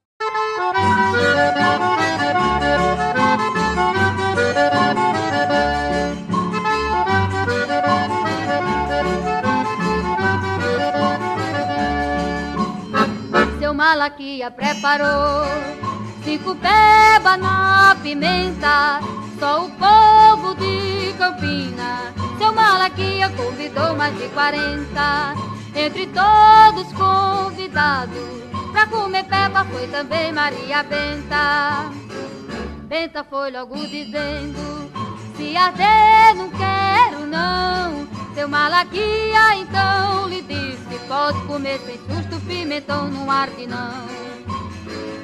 Malaquia 13.86 14.50
preparou 14.50 15.46
cinco 16.24 16.56
peba 16.56 17.36
na 17.36 17.96
pimenta, 18.02 18.98
só 19.38 19.64
o 19.64 19.70
povo 19.70 20.56
de 20.56 21.14
Campina. 21.16 22.12
Seu 22.36 22.52
Malaquia 22.52 23.28
convidou 23.30 23.94
mais 23.94 24.18
de 24.18 24.28
40, 24.30 25.34
entre 25.76 26.08
todos 26.08 26.92
convidados. 26.94 28.42
Pra 28.72 28.88
comer 28.88 29.22
peba 29.22 29.64
foi 29.66 29.86
também 29.86 30.32
Maria 30.32 30.82
Benta. 30.82 31.88
Benta 32.88 33.22
foi 33.22 33.52
logo 33.52 33.76
dizendo: 33.86 34.90
Se 35.36 35.56
arder, 35.56 36.34
não 36.34 36.50
quero 36.50 37.24
não. 37.24 38.15
Seu 38.36 38.46
Malaquia 38.50 39.56
então 39.56 40.28
lhe 40.28 40.42
disse: 40.42 40.98
Pode 41.08 41.40
comer 41.46 41.80
sem 41.80 41.96
susto, 41.96 42.38
pimentão 42.46 43.08
não 43.08 43.30
arde 43.30 43.66
não. 43.66 44.06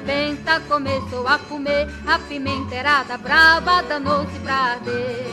Benta 0.03 0.59
começou 0.61 1.27
a 1.27 1.37
comer, 1.37 1.87
a 2.07 2.17
pimenteirada 2.17 3.15
brava 3.19 3.83
danou-se 3.83 4.39
pra 4.39 4.55
arder. 4.55 5.27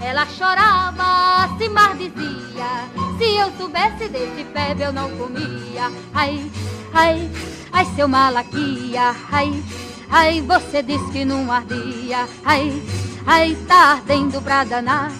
Ela 0.00 0.24
chorava, 0.26 1.58
se 1.58 1.68
mar 1.68 1.96
dizia, 1.96 2.86
se 3.18 3.34
eu 3.34 3.50
soubesse 3.58 4.08
desse 4.08 4.44
pebe 4.54 4.84
eu 4.84 4.92
não 4.92 5.10
comia. 5.16 5.90
Ai, 6.14 6.48
ai, 6.94 7.28
ai, 7.72 7.86
seu 7.96 8.06
Malaquia, 8.06 9.16
ai, 9.32 9.64
ai, 10.08 10.40
você 10.42 10.80
disse 10.80 11.10
que 11.10 11.24
não 11.24 11.50
ardia. 11.50 12.28
Ai, 12.44 12.80
ai, 13.26 13.58
tá 13.66 13.94
ardendo 13.94 14.40
pra 14.40 14.62
danar. 14.62 15.10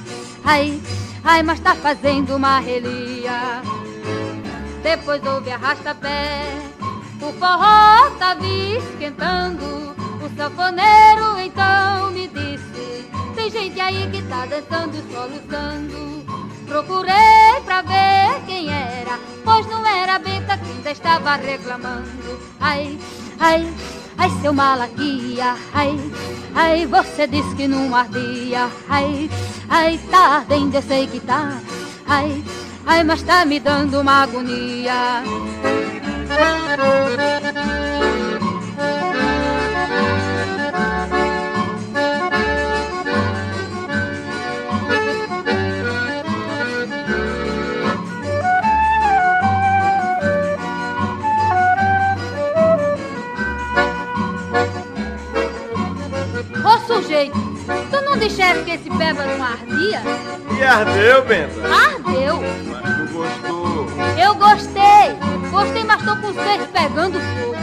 Ai, 0.44 0.80
ai, 1.26 1.42
mas 1.42 1.60
tá 1.60 1.74
fazendo 1.74 2.36
uma 2.36 2.60
relia. 2.60 3.60
Depois 4.82 5.24
houve 5.26 5.50
arrasta-pé, 5.50 6.44
o 7.20 7.32
forró 7.32 8.10
tava 8.18 8.46
esquentando. 8.46 9.94
O 10.24 10.36
sanfoneiro 10.36 11.38
então 11.44 12.10
me 12.12 12.28
disse: 12.28 13.10
Tem 13.34 13.50
gente 13.50 13.80
aí 13.80 14.08
que 14.10 14.22
tá 14.22 14.46
dançando, 14.46 14.96
soluçando. 15.12 16.24
Procurei 16.66 17.60
pra 17.64 17.82
ver 17.82 18.44
quem 18.46 18.68
era, 18.68 19.18
pois 19.44 19.66
não 19.66 19.84
era 19.84 20.16
a 20.16 20.18
Benta 20.18 20.56
que 20.56 20.70
ainda 20.70 20.90
estava 20.90 21.36
reclamando. 21.36 22.40
Ai, 22.60 22.98
ai, 23.38 23.72
ai, 24.16 24.30
seu 24.40 24.52
malaquia, 24.52 25.56
ai, 25.72 25.98
ai, 26.54 26.86
você 26.86 27.26
disse 27.26 27.54
que 27.54 27.68
não 27.68 27.94
ardia. 27.94 28.68
Ai, 28.88 29.30
ai, 29.68 30.00
ardendo, 30.12 30.74
eu 30.76 30.82
sei 30.82 31.06
que 31.06 31.20
tá. 31.20 31.60
Ai, 32.06 32.42
ai, 32.86 33.04
mas 33.04 33.22
tá 33.22 33.44
me 33.44 33.60
dando 33.60 34.00
uma 34.00 34.22
agonia. 34.22 35.22
Tu 57.90 58.04
não 58.04 58.16
disseste 58.16 58.64
que 58.64 58.70
esse 58.72 58.90
beba 58.90 59.24
não 59.24 59.42
ardia? 59.42 60.02
E 60.58 60.62
ardeu, 60.62 61.24
Benta? 61.24 61.60
Ardeu! 61.66 62.40
Mas 62.66 62.96
tu 62.96 63.12
gostou. 63.12 63.86
Eu 64.18 64.34
gostei! 64.34 65.16
Gostei, 65.50 65.84
mas 65.84 66.02
tô 66.02 66.16
com 66.16 66.28
os 66.28 66.36
peitos 66.36 66.66
pegando 66.68 67.18
fogo. 67.20 67.56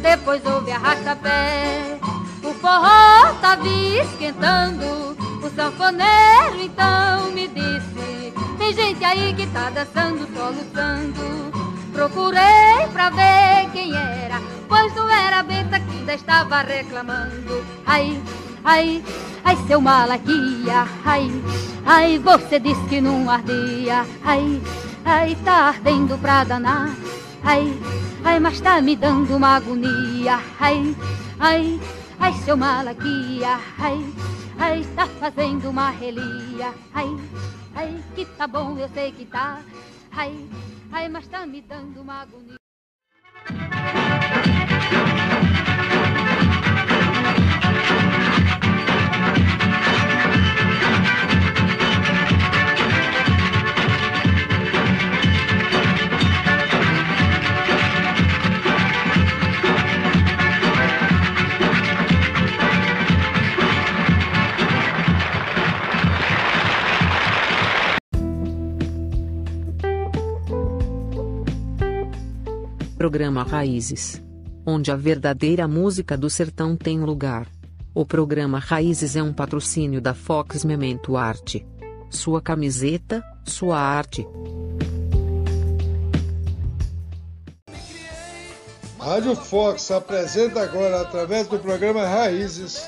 Depois 0.00 0.42
houve 0.46 0.72
arrasta-pé, 0.72 1.98
o 2.42 2.54
forró 2.54 3.34
tava 3.42 3.68
esquentando. 3.68 5.16
O 5.42 5.50
sanfoneiro 5.54 6.60
então 6.60 7.30
me 7.32 7.46
disse: 7.48 8.32
Tem 8.58 8.72
gente 8.72 9.04
aí 9.04 9.34
que 9.34 9.46
tá 9.48 9.70
dançando, 9.70 10.26
soluçando. 10.34 11.57
Procurei 11.98 12.86
pra 12.92 13.10
ver 13.10 13.72
quem 13.72 13.92
era, 13.92 14.40
pois 14.68 14.94
não 14.94 15.10
era 15.10 15.40
a 15.40 15.42
Benta 15.42 15.80
que 15.80 15.98
ainda 15.98 16.14
estava 16.14 16.60
reclamando. 16.60 17.66
Ai, 17.84 18.22
ai, 18.62 19.02
ai, 19.44 19.56
seu 19.66 19.80
malaquia, 19.80 20.86
ai, 21.04 21.28
ai, 21.84 22.18
você 22.20 22.60
disse 22.60 22.80
que 22.86 23.00
não 23.00 23.28
ardia. 23.28 24.06
Ai, 24.24 24.62
ai, 25.04 25.36
tá 25.44 25.70
ardendo 25.70 26.16
pra 26.18 26.44
danar. 26.44 26.94
Ai, 27.42 27.76
ai, 28.22 28.38
mas 28.38 28.60
tá 28.60 28.80
me 28.80 28.94
dando 28.94 29.34
uma 29.34 29.56
agonia. 29.56 30.38
Ai, 30.60 30.94
ai, 31.40 31.80
ai, 32.20 32.32
seu 32.44 32.56
malaquia, 32.56 33.58
ai, 33.76 34.14
ai, 34.56 34.86
tá 34.94 35.08
fazendo 35.18 35.68
uma 35.68 35.90
relia. 35.90 36.72
Ai, 36.94 37.16
ai, 37.74 37.92
que 38.14 38.24
tá 38.24 38.46
bom, 38.46 38.78
eu 38.78 38.88
sei 38.90 39.10
que 39.10 39.24
tá. 39.24 39.58
Ai, 40.12 40.32
ai, 40.92 41.08
mas 41.08 41.26
tá 41.28 41.46
me 41.46 41.60
dando 41.60 42.00
uma 42.00 42.22
agonia. 42.22 42.58
Programa 72.98 73.44
Raízes. 73.44 74.20
Onde 74.66 74.90
a 74.90 74.96
verdadeira 74.96 75.68
música 75.68 76.16
do 76.16 76.28
sertão 76.28 76.76
tem 76.76 76.98
lugar. 76.98 77.46
O 77.94 78.04
programa 78.04 78.58
Raízes 78.58 79.14
é 79.14 79.22
um 79.22 79.32
patrocínio 79.32 80.00
da 80.00 80.14
Fox 80.14 80.64
Memento 80.64 81.16
Arte. 81.16 81.64
Sua 82.10 82.42
camiseta, 82.42 83.22
sua 83.46 83.78
arte. 83.78 84.26
Rádio 88.98 89.36
Fox 89.36 89.90
apresenta 89.92 90.60
agora, 90.60 91.00
através 91.00 91.46
do 91.46 91.58
programa 91.58 92.04
Raízes, 92.04 92.84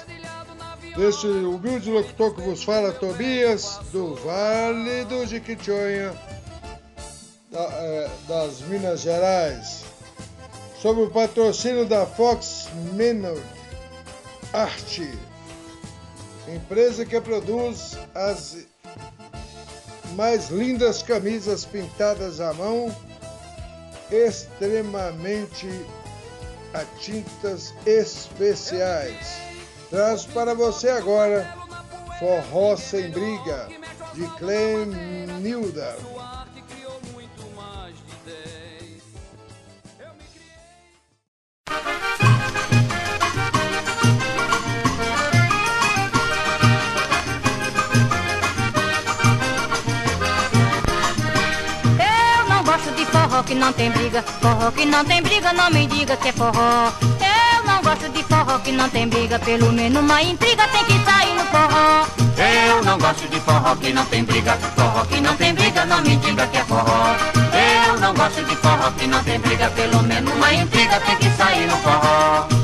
desse 0.96 1.26
humilde 1.26 1.88
locutor 1.88 2.34
que 2.34 2.42
vos 2.42 2.64
fala, 2.64 2.92
Tobias, 2.92 3.78
do 3.92 4.16
Vale 4.16 5.04
do 5.04 5.24
Jiquitinhonha, 5.24 6.12
da- 7.50 7.70
eh, 7.72 8.10
das 8.28 8.60
Minas 8.62 9.00
Gerais, 9.00 9.84
sob 10.80 11.02
o 11.02 11.10
patrocínio 11.10 11.84
da 11.84 12.06
Fox 12.06 12.68
Menor 12.94 13.38
Arte, 14.52 15.12
empresa 16.48 17.04
que 17.04 17.20
produz 17.20 17.98
as 18.14 18.66
mais 20.16 20.48
lindas 20.48 21.02
camisas 21.02 21.64
pintadas 21.66 22.40
à 22.40 22.52
mão, 22.54 22.94
extremamente 24.10 25.68
a 26.72 26.84
tintas 26.98 27.74
especiais. 27.84 29.36
Traz 29.90 30.24
para 30.24 30.54
você 30.54 30.88
agora 30.88 31.54
Forró 32.18 32.76
Sem 32.76 33.10
Briga, 33.10 33.68
de 34.14 34.26
Clem 34.38 34.86
que 53.50 53.56
não 53.56 53.72
tem 53.72 53.90
briga. 53.90 54.22
Forró 54.22 54.70
que 54.70 54.86
não 54.86 55.04
tem 55.04 55.20
briga, 55.22 55.52
não 55.52 55.68
me 55.70 55.84
diga 55.88 56.16
que 56.16 56.28
é 56.28 56.32
forró. 56.32 56.92
Eu 57.02 57.64
não 57.66 57.82
gosto 57.82 58.08
de 58.08 58.22
forró 58.22 58.58
que 58.60 58.70
não 58.70 58.88
tem 58.88 59.08
briga. 59.08 59.40
Pelo 59.40 59.72
menos 59.72 60.00
uma 60.00 60.22
intriga 60.22 60.68
tem 60.68 60.84
que 60.84 61.04
sair 61.04 61.34
no 61.34 61.44
forró. 61.46 62.06
Eu 62.38 62.84
não 62.84 62.96
gosto 62.96 63.26
de 63.28 63.40
forró 63.40 63.74
que 63.74 63.92
não 63.92 64.06
tem 64.06 64.22
briga. 64.22 64.56
Forró 64.76 65.04
que 65.04 65.20
não 65.20 65.36
tem 65.36 65.52
briga, 65.52 65.84
não 65.84 66.00
me 66.00 66.14
diga 66.16 66.46
que 66.46 66.58
é 66.58 66.64
forró. 66.64 67.16
Eu 67.88 67.98
não 67.98 68.14
gosto 68.14 68.40
de 68.44 68.54
forró 68.54 68.88
que 68.96 69.08
não 69.08 69.24
tem 69.24 69.40
briga. 69.40 69.68
Pelo 69.70 70.00
menos 70.04 70.32
uma 70.32 70.54
intriga 70.54 71.00
tem 71.00 71.16
que 71.16 71.30
sair 71.30 71.66
no 71.66 71.76
forró. 71.78 72.59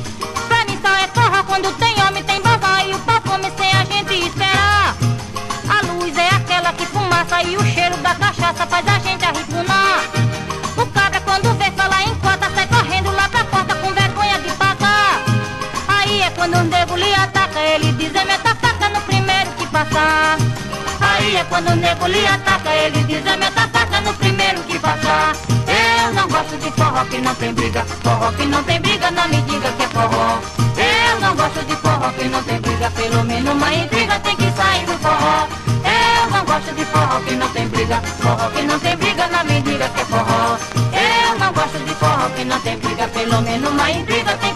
Aí 21.00 21.36
é 21.36 21.44
quando 21.44 21.70
o 21.70 21.76
nego 21.76 22.06
lhe 22.06 22.26
ataca, 22.26 22.70
ele 22.70 23.02
diz 23.04 23.24
é 23.26 23.36
meta 23.36 23.68
faca 23.72 24.00
no 24.00 24.14
primeiro 24.14 24.62
que 24.62 24.78
passar. 24.78 25.32
Eu 25.66 26.12
não 26.14 26.28
gosto 26.28 26.56
de 26.58 26.70
forró 26.70 27.04
que 27.04 27.18
não 27.20 27.34
tem 27.34 27.52
briga. 27.52 27.84
Forró 28.02 28.32
que 28.32 28.46
não 28.46 28.62
tem 28.64 28.80
briga, 28.80 29.10
não 29.10 29.28
me 29.28 29.40
diga 29.42 29.72
que 29.72 29.82
é 29.82 29.88
forró. 29.88 30.40
Eu 30.76 31.20
não 31.20 31.34
gosto 31.34 31.64
de 31.64 31.76
forró 31.76 32.10
que 32.10 32.24
não 32.28 32.42
tem 32.42 32.60
briga. 32.60 32.90
Pelo 32.90 33.24
menos 33.24 33.52
uma 33.52 33.74
intriga 33.74 34.18
tem 34.20 34.36
que 34.36 34.50
sair 34.52 34.86
no 34.86 34.98
forró. 34.98 35.48
Eu 35.84 36.30
não 36.30 36.44
gosto 36.44 36.74
de 36.74 36.84
forró 36.84 37.20
que 37.20 37.34
não 37.34 37.48
tem 37.48 37.68
briga. 37.68 38.00
Forró 38.20 38.50
que 38.50 38.62
não 38.62 38.78
tem 38.78 38.96
briga, 38.96 39.26
não 39.28 39.44
me 39.44 39.60
diga 39.62 39.88
que 39.88 40.00
é 40.00 40.04
forró. 40.04 40.58
Eu 40.92 41.38
não 41.38 41.52
gosto 41.52 41.78
de 41.78 41.94
forró 41.94 42.28
que 42.36 42.44
não 42.44 42.60
tem 42.60 42.78
briga. 42.78 43.08
Pelo 43.08 43.40
menos 43.42 43.70
uma 43.70 43.90
intriga 43.90 44.36
tem 44.36 44.54
que 44.54 44.55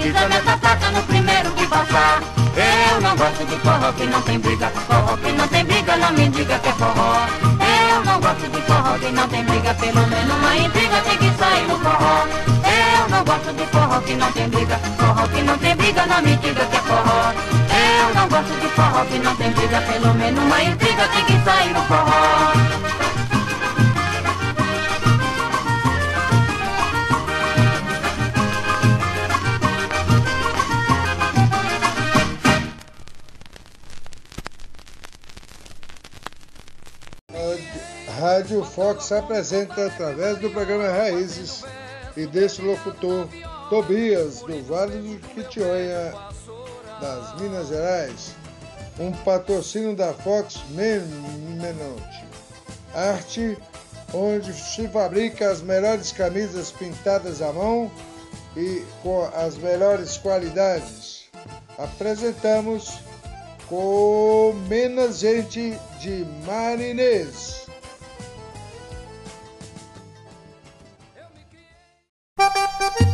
pisa 0.00 0.28
nessa 0.28 0.56
faca 0.58 0.90
no 0.90 1.02
primeiro 1.02 1.50
que 1.52 1.66
passar. 1.66 2.22
Eu 2.56 3.00
não 3.00 3.16
gosto 3.16 3.44
de 3.44 3.56
forró 3.56 3.92
que 3.92 4.06
não 4.06 4.22
tem 4.22 4.38
briga, 4.38 4.72
forró 4.88 5.16
que 5.16 5.32
não 5.32 5.48
tem 5.48 5.64
briga, 5.64 5.96
não 5.96 6.12
me 6.12 6.28
diga 6.28 6.58
que 6.58 6.68
é 6.68 6.72
forró. 6.72 7.26
Eu 7.92 8.04
não 8.04 8.20
gosto 8.20 8.48
de 8.48 8.60
forró 8.62 8.98
que 8.98 9.10
não 9.12 9.28
tem 9.28 9.44
briga, 9.44 9.74
pelo 9.74 10.06
menos 10.06 10.36
uma 10.36 10.56
intriga 10.56 11.00
tem 11.02 11.18
que 11.18 11.38
sair 11.38 11.66
no 11.68 11.78
forró. 11.78 12.26
Eu 12.64 13.08
não 13.08 13.24
gosto 13.24 13.52
de 13.52 13.66
forró 13.66 14.00
que 14.00 14.14
não 14.14 14.32
tem 14.32 14.48
briga, 14.48 14.80
forró 14.98 15.28
que 15.28 15.42
não 15.42 15.58
tem 15.58 15.76
briga, 15.76 16.06
não 16.06 16.22
me 16.22 16.36
diga 16.36 16.64
que 16.64 16.76
é 16.76 16.80
forró. 16.80 17.32
Eu 17.70 18.14
não 18.14 18.28
gosto 18.28 18.60
de 18.60 18.68
forró 18.68 19.04
que 19.04 19.18
não 19.18 19.36
tem 19.36 19.50
briga, 19.52 19.80
pelo 19.82 20.14
menos 20.14 20.44
uma 20.44 20.62
intriga 20.62 21.08
tem 21.08 21.24
que 21.24 21.44
sair 21.44 21.72
no 21.72 21.82
forró. 21.82 22.59
Rádio 38.40 38.64
Fox 38.64 39.12
apresenta 39.12 39.86
através 39.86 40.38
do 40.38 40.48
programa 40.48 40.88
Raízes 40.88 41.62
e 42.16 42.24
desse 42.24 42.62
locutor 42.62 43.28
Tobias 43.68 44.40
do 44.40 44.64
Vale 44.64 44.96
do 44.96 45.28
Quitionha 45.28 46.14
das 47.02 47.38
Minas 47.38 47.68
Gerais, 47.68 48.34
um 48.98 49.12
patrocínio 49.12 49.94
da 49.94 50.14
Fox 50.14 50.58
Menonte. 50.70 52.24
Arte 52.94 53.58
onde 54.14 54.54
se 54.54 54.88
fabrica 54.88 55.50
as 55.50 55.60
melhores 55.60 56.10
camisas 56.10 56.70
pintadas 56.70 57.42
à 57.42 57.52
mão 57.52 57.92
e 58.56 58.82
com 59.02 59.22
as 59.34 59.58
melhores 59.58 60.16
qualidades. 60.16 61.28
Apresentamos 61.76 63.00
com 63.68 64.54
menos 64.66 65.18
gente 65.18 65.78
de 66.00 66.24
Marinês. 66.46 67.59
Thank 72.40 73.00
you. 73.00 73.09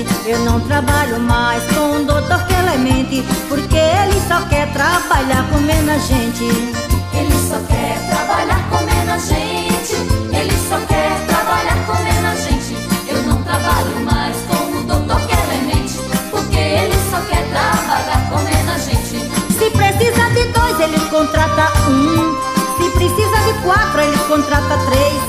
Gente. 0.00 0.28
Eu 0.28 0.38
não 0.40 0.60
trabalho 0.60 1.18
mais 1.20 1.62
com 1.72 1.96
o 1.96 2.04
doutor 2.04 2.40
Clemente, 2.46 3.24
porque 3.48 3.76
ele 3.76 4.20
só 4.28 4.40
quer 4.48 4.72
trabalhar 4.72 5.48
com 5.50 5.58
menos 5.60 6.06
gente. 6.06 6.44
Ele 6.44 7.34
só 7.48 7.58
quer 7.68 7.98
trabalhar 8.08 8.68
com 8.70 8.84
menos 8.84 9.26
gente. 9.26 9.94
Ele 10.32 10.56
só 10.68 10.78
quer 10.86 11.26
trabalhar 11.26 11.86
com 11.86 12.02
menos 12.02 12.40
gente. 12.44 12.76
Eu 13.08 13.22
não 13.22 13.42
trabalho 13.42 14.00
mais 14.04 14.36
com 14.48 14.78
o 14.78 14.82
doutor 14.84 15.20
Clemente, 15.26 15.94
porque 16.30 16.58
ele 16.58 16.94
só 17.10 17.20
quer 17.28 17.44
trabalhar 17.50 18.30
com 18.30 18.38
menos 18.42 18.84
gente. 18.84 19.30
Se 19.58 19.70
precisa 19.70 20.30
de 20.30 20.44
dois, 20.52 20.80
ele 20.80 21.00
contrata 21.10 21.72
um. 21.88 22.36
Se 22.78 22.90
precisa 22.90 23.40
de 23.46 23.52
quatro, 23.62 24.00
ele 24.00 24.18
contrata 24.28 24.78
três. 24.88 25.20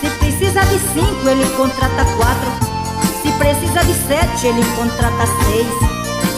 Se 0.00 0.08
precisa 0.18 0.60
de 0.66 0.78
cinco, 0.78 1.28
ele 1.28 1.46
contrata 1.56 2.04
quatro. 2.16 2.67
Precisa 3.38 3.84
de 3.84 3.94
sete, 3.94 4.46
ele 4.48 4.64
contrata 4.76 5.26
seis. 5.44 5.66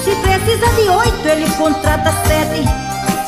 Se 0.04 0.14
precisa 0.16 0.66
de 0.74 0.88
oito, 0.88 1.28
ele 1.28 1.50
contrata 1.56 2.12
sete. 2.26 2.64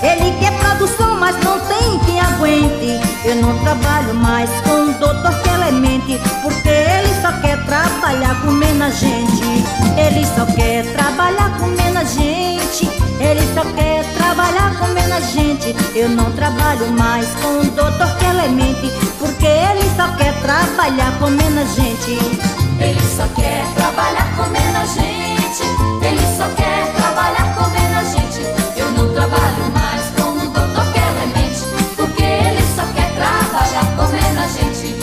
Ele 0.03 0.37
quer 0.41 0.53
produção, 0.59 1.17
mas 1.19 1.37
não 1.45 1.59
tem 1.61 1.99
quem 2.01 2.21
aguente. 2.21 3.01
Eu 3.25 3.37
não 3.37 3.57
trabalho 3.61 4.15
mais 4.15 4.51
com 4.63 4.91
o 4.91 4.93
doutor 4.95 5.33
Clemente, 5.43 6.21
porque 6.43 6.69
ele 6.69 7.15
só 7.23 7.33
quer 7.41 7.65
trabalhar 7.65 8.41
com 8.43 8.51
menos 8.51 8.99
gente. 8.99 9.65
Ele 9.97 10.27
só 10.27 10.45
quer 10.55 10.85
trabalhar 10.93 11.57
com 11.59 11.67
menos 11.67 12.15
gente. 12.15 12.91
Ele 13.21 13.55
só 13.55 13.65
quer 13.77 14.05
trabalhar 14.15 14.77
com 14.79 14.87
menos 14.89 15.33
gente. 15.33 15.77
Eu 15.95 16.09
não 16.09 16.33
trabalho 16.33 16.91
mais 16.99 17.29
com 17.37 17.61
o 17.61 17.65
doutor 17.65 18.17
Clemente, 18.19 18.91
porque 19.21 19.47
ele 19.47 19.89
só 19.97 20.09
quer 20.17 20.35
trabalhar 20.43 21.17
com 21.21 21.29
menos 21.31 21.75
gente. 21.77 22.62
Ele 22.83 23.01
só 23.17 23.27
quer 23.37 23.65
trabalhar 23.75 24.37
com 24.37 24.51
menos 24.51 24.95
gente. 24.95 25.63
Ele 26.05 26.27
só 26.37 26.49
quer 26.57 26.93
trabalhar 26.97 27.55
com 27.55 27.71
menos 27.71 28.11
gente. 28.13 28.41
Eu 28.77 28.91
não 28.91 29.13
trabalho 29.15 29.73
mais 29.73 30.05
com 30.17 30.31
o 30.31 30.51
doutor 30.51 30.87
Clemente, 30.93 31.61
porque 31.97 32.23
ele 32.25 32.63
só 32.75 32.83
quer 32.95 33.11
trabalhar 33.15 33.87
com 33.97 34.07
menos 34.09 34.53
gente. 34.55 34.97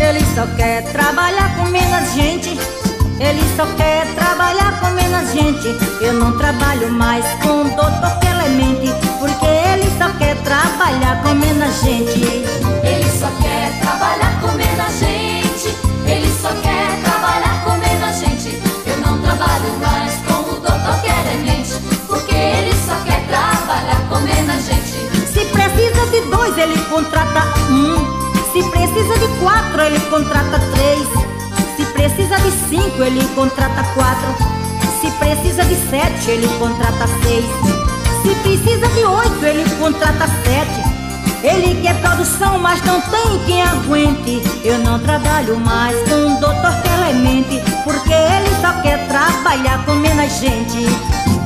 Ele 0.00 0.24
só 0.34 0.46
quer 0.56 0.84
trabalhar 0.92 1.56
com 1.56 1.64
menos 1.66 2.14
gente. 2.14 2.58
Ele 3.20 3.42
só 3.54 3.66
quer 3.76 3.99
gente. 5.60 5.68
Eu 6.00 6.14
não 6.14 6.32
trabalho 6.36 6.90
mais 6.90 7.24
com 7.42 7.62
o 7.62 7.64
doutor 7.64 8.18
Clemente, 8.20 8.92
porque 9.18 9.46
ele 9.46 9.90
só 9.98 10.10
quer 10.18 10.36
trabalhar 10.42 11.22
com 11.22 11.34
menos 11.34 11.80
gente. 11.82 12.44
Ele 12.82 13.10
só 13.18 13.28
quer 13.42 13.78
trabalhar 13.80 14.40
com 14.40 14.52
menos 14.52 14.98
gente. 14.98 15.76
Ele 16.06 16.32
só 16.40 16.48
quer 16.62 17.00
trabalhar 17.02 17.62
com 17.64 17.72
menos 17.76 18.18
gente. 18.18 18.62
Eu 18.86 18.96
não 18.98 19.20
trabalho 19.20 19.78
mais 19.80 20.14
com 20.26 20.50
o 20.50 20.60
doutor 20.60 21.00
Clemente, 21.02 21.74
porque 22.08 22.34
ele 22.34 22.74
só 22.86 22.94
quer 23.04 23.26
trabalhar 23.26 24.00
com 24.08 24.18
menos 24.20 24.64
gente. 24.64 25.28
Se 25.30 25.44
precisa 25.46 26.06
de 26.10 26.20
dois, 26.30 26.56
ele 26.58 26.78
contrata 26.84 27.44
um. 27.70 28.20
Se 28.52 28.62
precisa 28.70 29.18
de 29.18 29.28
quatro, 29.38 29.82
ele 29.82 30.00
contrata 30.08 30.58
três. 30.74 31.06
Se 31.76 31.84
precisa 31.92 32.36
de 32.40 32.50
cinco, 32.68 33.02
ele 33.02 33.24
contrata 33.34 33.84
quatro. 33.94 34.59
Precisa 35.20 35.64
de 35.64 35.76
sete, 35.88 36.30
ele 36.30 36.48
contrata 36.58 37.06
seis. 37.22 37.44
Se 38.22 38.34
precisa 38.42 38.88
de 38.88 39.04
oito, 39.04 39.44
ele 39.44 39.64
contrata 39.78 40.26
sete. 40.26 40.90
Ele 41.42 41.80
quer 41.80 41.98
produção, 42.00 42.58
mas 42.58 42.82
não 42.84 43.00
tem 43.00 43.38
quem 43.46 43.62
aguente. 43.62 44.42
Eu 44.62 44.78
não 44.78 44.98
trabalho 44.98 45.58
mais 45.58 45.96
com 46.08 46.34
o 46.34 46.40
doutor 46.40 46.72
Clemente, 46.82 47.62
porque 47.84 48.12
ele 48.12 48.50
só 48.60 48.72
quer 48.82 49.06
trabalhar 49.08 49.84
com 49.86 49.92
menos 49.94 50.32
gente. 50.38 50.84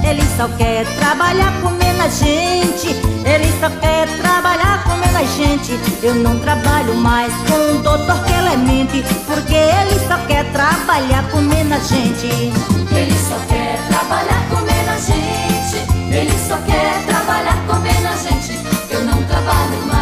Ele 0.04 0.22
só 0.36 0.48
quer 0.56 0.84
trabalhar 0.96 1.52
com 1.62 1.70
menos 1.70 2.18
gente. 2.18 2.88
Ele 3.24 3.52
só 3.60 3.70
quer 3.80 4.08
trabalhar 4.18 4.82
com 4.84 4.96
menos 4.96 5.36
gente. 5.36 5.78
Eu 6.02 6.16
não 6.16 6.38
trabalho 6.40 6.94
mais 6.96 7.32
com 7.48 7.76
o 7.76 7.82
doutor 7.82 8.18
Clemente, 8.24 9.04
porque 9.26 9.54
ele 9.54 9.98
só 10.08 10.18
quer 10.26 10.44
trabalhar 10.52 11.22
com 11.30 11.40
menos 11.40 11.88
gente. 11.88 12.73
Trabalhar 14.06 14.48
com 14.50 14.60
menos 14.60 15.06
gente. 15.06 16.14
Ele 16.14 16.38
só 16.38 16.58
quer 16.58 17.02
trabalhar 17.06 17.56
com 17.66 17.76
menos 17.76 18.22
gente. 18.22 18.60
Eu 18.90 19.02
não 19.02 19.22
trabalho 19.24 19.86
mais 19.86 19.93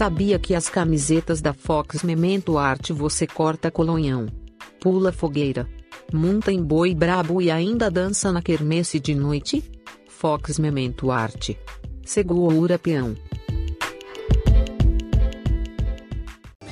Sabia 0.00 0.38
que 0.38 0.54
as 0.54 0.66
camisetas 0.66 1.42
da 1.42 1.52
Fox 1.52 2.02
Memento 2.02 2.56
Arte 2.56 2.90
você 2.90 3.26
corta 3.26 3.70
colonhão, 3.70 4.28
pula 4.80 5.12
fogueira, 5.12 5.68
monta 6.10 6.50
em 6.50 6.62
boi 6.62 6.94
brabo 6.94 7.42
e 7.42 7.50
ainda 7.50 7.90
dança 7.90 8.32
na 8.32 8.40
quermesse 8.40 8.98
de 8.98 9.14
noite? 9.14 9.62
Fox 10.08 10.58
Memento 10.58 11.10
Arte. 11.10 11.60
Segura 12.02 12.78
peão. 12.78 13.14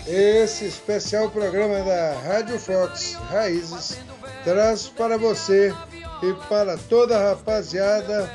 esse 0.07 0.65
especial 0.65 1.31
programa 1.31 1.85
da 1.85 2.19
Rádio 2.21 2.59
Fox 2.59 3.13
Raízes 3.29 3.99
traz 4.43 4.89
para 4.89 5.19
você 5.19 5.71
e 6.23 6.33
para 6.49 6.79
toda 6.79 7.19
a 7.19 7.35
rapaziada 7.35 8.33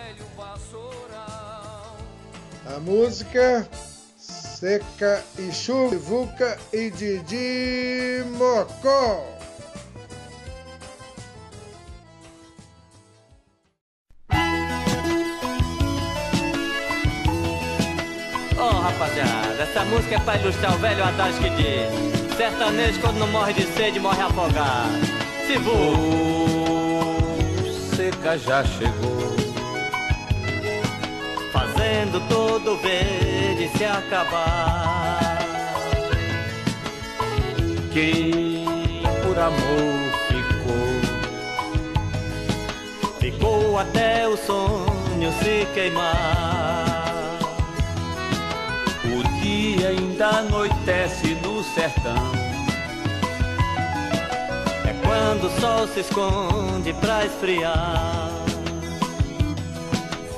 a 2.68 2.80
música 2.80 3.68
Seca 4.64 5.22
e 5.38 5.52
Chuva, 5.52 5.98
Vuca 5.98 6.58
e 6.72 6.90
Didi 6.90 8.24
Mocó. 8.38 9.26
Ô 18.58 18.70
rapaziada, 18.80 19.64
essa 19.64 19.84
música 19.84 20.16
é 20.16 20.20
pra 20.20 20.38
ilustrar 20.38 20.74
o 20.74 20.78
velho 20.78 21.04
adágio 21.04 21.42
que 21.44 21.50
diz 21.50 22.38
Sertanejo 22.38 23.02
quando 23.02 23.18
não 23.18 23.28
morre 23.28 23.52
de 23.52 23.64
sede, 23.64 24.00
morre 24.00 24.22
afogado. 24.22 24.94
Se 25.46 25.58
voa 25.58 27.18
Seca 27.98 28.38
já 28.38 28.64
chegou 28.64 29.43
Fazendo 31.94 32.20
todo 32.28 32.76
verde 32.78 33.70
se 33.78 33.86
acabar. 33.86 35.38
Quem 37.94 38.66
por 39.22 39.38
amor 39.38 40.12
ficou? 40.28 40.98
Ficou 43.20 43.78
até 43.78 44.28
o 44.28 44.36
sonho 44.36 45.32
se 45.44 45.68
queimar. 45.76 47.38
O 49.06 49.24
dia 49.40 49.90
ainda 49.90 50.30
anoitece 50.40 51.36
no 51.44 51.64
sertão. 51.64 52.32
É 54.84 54.94
quando 55.06 55.46
o 55.46 55.62
sol 55.62 55.88
se 55.88 56.00
esconde 56.00 56.92
pra 56.94 57.24
esfriar. 57.24 58.32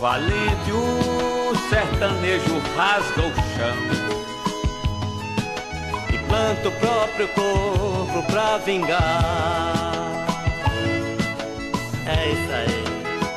Valente 0.02 0.72
o 0.74 1.35
sertanejo 1.70 2.62
rasga 2.76 3.22
o 3.22 3.34
chão 3.56 3.78
E 6.14 6.18
planta 6.28 6.70
o 6.70 6.72
próprio 6.74 7.28
corpo 7.30 8.24
pra 8.32 8.58
vingar. 8.58 10.26
É 12.08 12.30
isso 12.30 12.52
aí. 12.52 12.84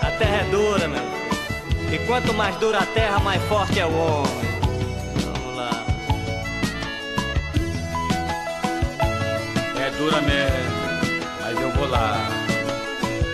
A 0.02 0.10
terra 0.18 0.36
é 0.36 0.44
dura, 0.50 0.88
meu 0.88 1.02
E 1.92 1.98
quanto 2.06 2.34
mais 2.34 2.56
dura 2.56 2.78
a 2.78 2.86
terra, 2.86 3.18
mais 3.20 3.42
forte 3.44 3.80
é 3.80 3.86
o 3.86 3.92
homem. 3.92 4.48
Vamos 5.24 5.56
lá. 5.56 5.84
É 9.80 9.90
dura 9.90 10.20
mesmo, 10.20 11.22
mas 11.40 11.60
eu 11.60 11.70
vou 11.72 11.88
lá. 11.88 12.28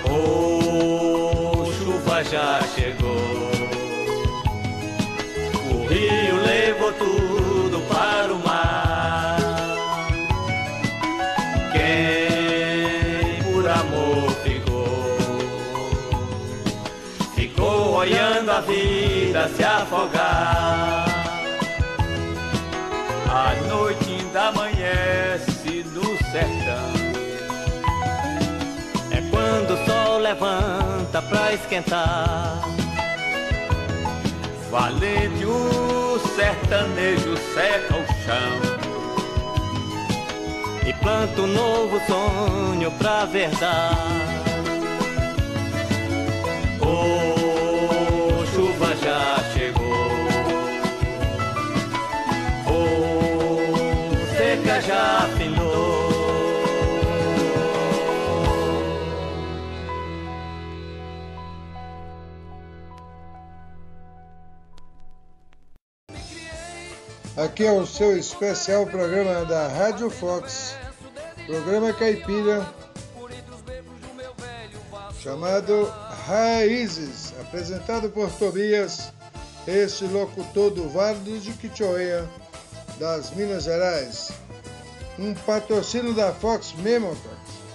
Ô, 0.09 1.67
chuva 1.73 2.23
já 2.25 2.61
chegou 2.75 3.04
levou 6.85 6.93
tudo 6.93 7.81
para 7.89 8.33
o 8.33 8.39
mar. 8.41 9.39
Quem 11.73 13.43
por 13.53 13.69
amor 13.69 14.31
ficou? 14.43 15.17
Ficou 17.35 17.95
olhando 17.95 18.51
a 18.51 18.61
vida 18.61 19.49
se 19.57 19.65
afogar. 19.65 21.05
A 23.31 23.55
noite 23.69 24.11
ainda 24.11 24.49
amanhece 24.49 25.85
no 25.93 26.05
sertão. 26.31 27.05
É 29.11 29.21
quando 29.31 29.75
o 29.75 29.87
sol 29.87 30.19
levanta 30.19 31.23
pra 31.23 31.55
esquentar. 31.55 32.63
Valente 34.71 35.45
o 35.45 36.04
sertanejo 36.35 37.37
seca 37.55 37.97
o 37.97 38.07
chão. 38.25 38.59
E 40.87 40.93
planta 40.95 41.41
um 41.41 41.47
novo 41.47 42.01
sonho 42.07 42.91
pra 42.93 43.25
verdade. 43.25 44.35
Ô, 46.81 47.64
Aqui 67.45 67.67
é 67.67 67.73
o 67.73 67.87
seu 67.87 68.17
especial 68.17 68.87
programa 68.87 69.45
da 69.45 69.69
Rádio 69.69 70.09
Fox, 70.09 70.75
programa 71.47 71.93
caipira, 71.93 72.67
chamado 75.21 75.85
Raízes, 76.27 77.35
apresentado 77.43 78.09
por 78.09 78.33
Tobias, 78.33 79.13
este 79.67 80.07
locutor 80.07 80.71
do 80.71 80.89
Vale 80.89 81.19
do 81.19 81.39
Jequitinhonha, 81.39 82.27
das 82.99 83.31
Minas 83.33 83.65
Gerais. 83.65 84.33
Um 85.19 85.35
patrocínio 85.35 86.15
da 86.15 86.33
Fox 86.33 86.73
Memory 86.79 87.19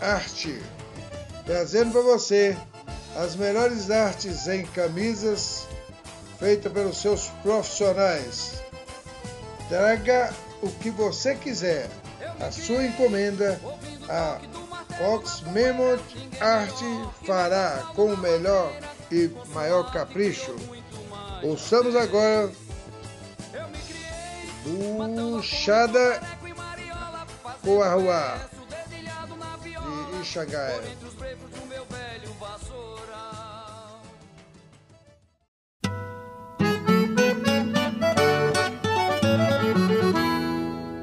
Arte, 0.01 0.59
trazendo 1.45 1.91
para 1.91 2.01
você 2.01 2.57
as 3.15 3.35
melhores 3.35 3.91
artes 3.91 4.47
em 4.47 4.65
camisas 4.65 5.67
feitas 6.39 6.73
pelos 6.73 6.97
seus 6.97 7.27
profissionais. 7.43 8.67
Traga 9.69 10.33
o 10.61 10.69
que 10.69 10.89
você 10.89 11.35
quiser. 11.35 11.89
A 12.39 12.51
sua 12.51 12.85
encomenda, 12.85 13.59
a 14.09 14.39
Fox 14.97 15.41
Memo 15.51 15.97
Arte 16.39 16.85
fará 17.25 17.91
com 17.95 18.13
o 18.13 18.17
melhor 18.17 18.73
e 19.11 19.29
maior 19.53 19.91
capricho. 19.91 20.55
Ouçamos 21.43 21.95
agora 21.95 22.51
Puxada 24.63 26.21
com 27.63 27.81
a 27.81 27.93
Rua 27.93 28.49
de 30.11 30.21
Ixagaia. 30.21 30.81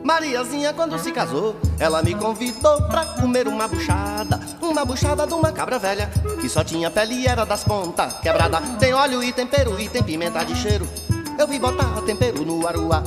Mariazinha, 0.06 0.72
quando 0.72 0.96
se 1.00 1.10
casou, 1.10 1.56
ela 1.80 2.00
me 2.00 2.14
convidou 2.14 2.80
pra 2.82 3.04
comer 3.04 3.48
uma 3.48 3.66
buchada. 3.66 4.38
Uma 4.62 4.84
buchada 4.84 5.26
de 5.26 5.34
uma 5.34 5.50
cabra 5.50 5.80
velha, 5.80 6.08
que 6.40 6.48
só 6.48 6.62
tinha 6.62 6.88
pele 6.88 7.14
e 7.14 7.26
era 7.26 7.44
das 7.44 7.64
pontas 7.64 8.12
quebrada. 8.20 8.60
Tem 8.78 8.94
óleo 8.94 9.20
e 9.20 9.32
tempero 9.32 9.76
e 9.80 9.88
tem 9.88 10.04
pimenta 10.04 10.44
de 10.44 10.54
cheiro. 10.54 10.88
Eu 11.36 11.48
vi 11.48 11.58
botar 11.58 12.00
tempero 12.02 12.44
no 12.44 12.68
aruá. 12.68 13.02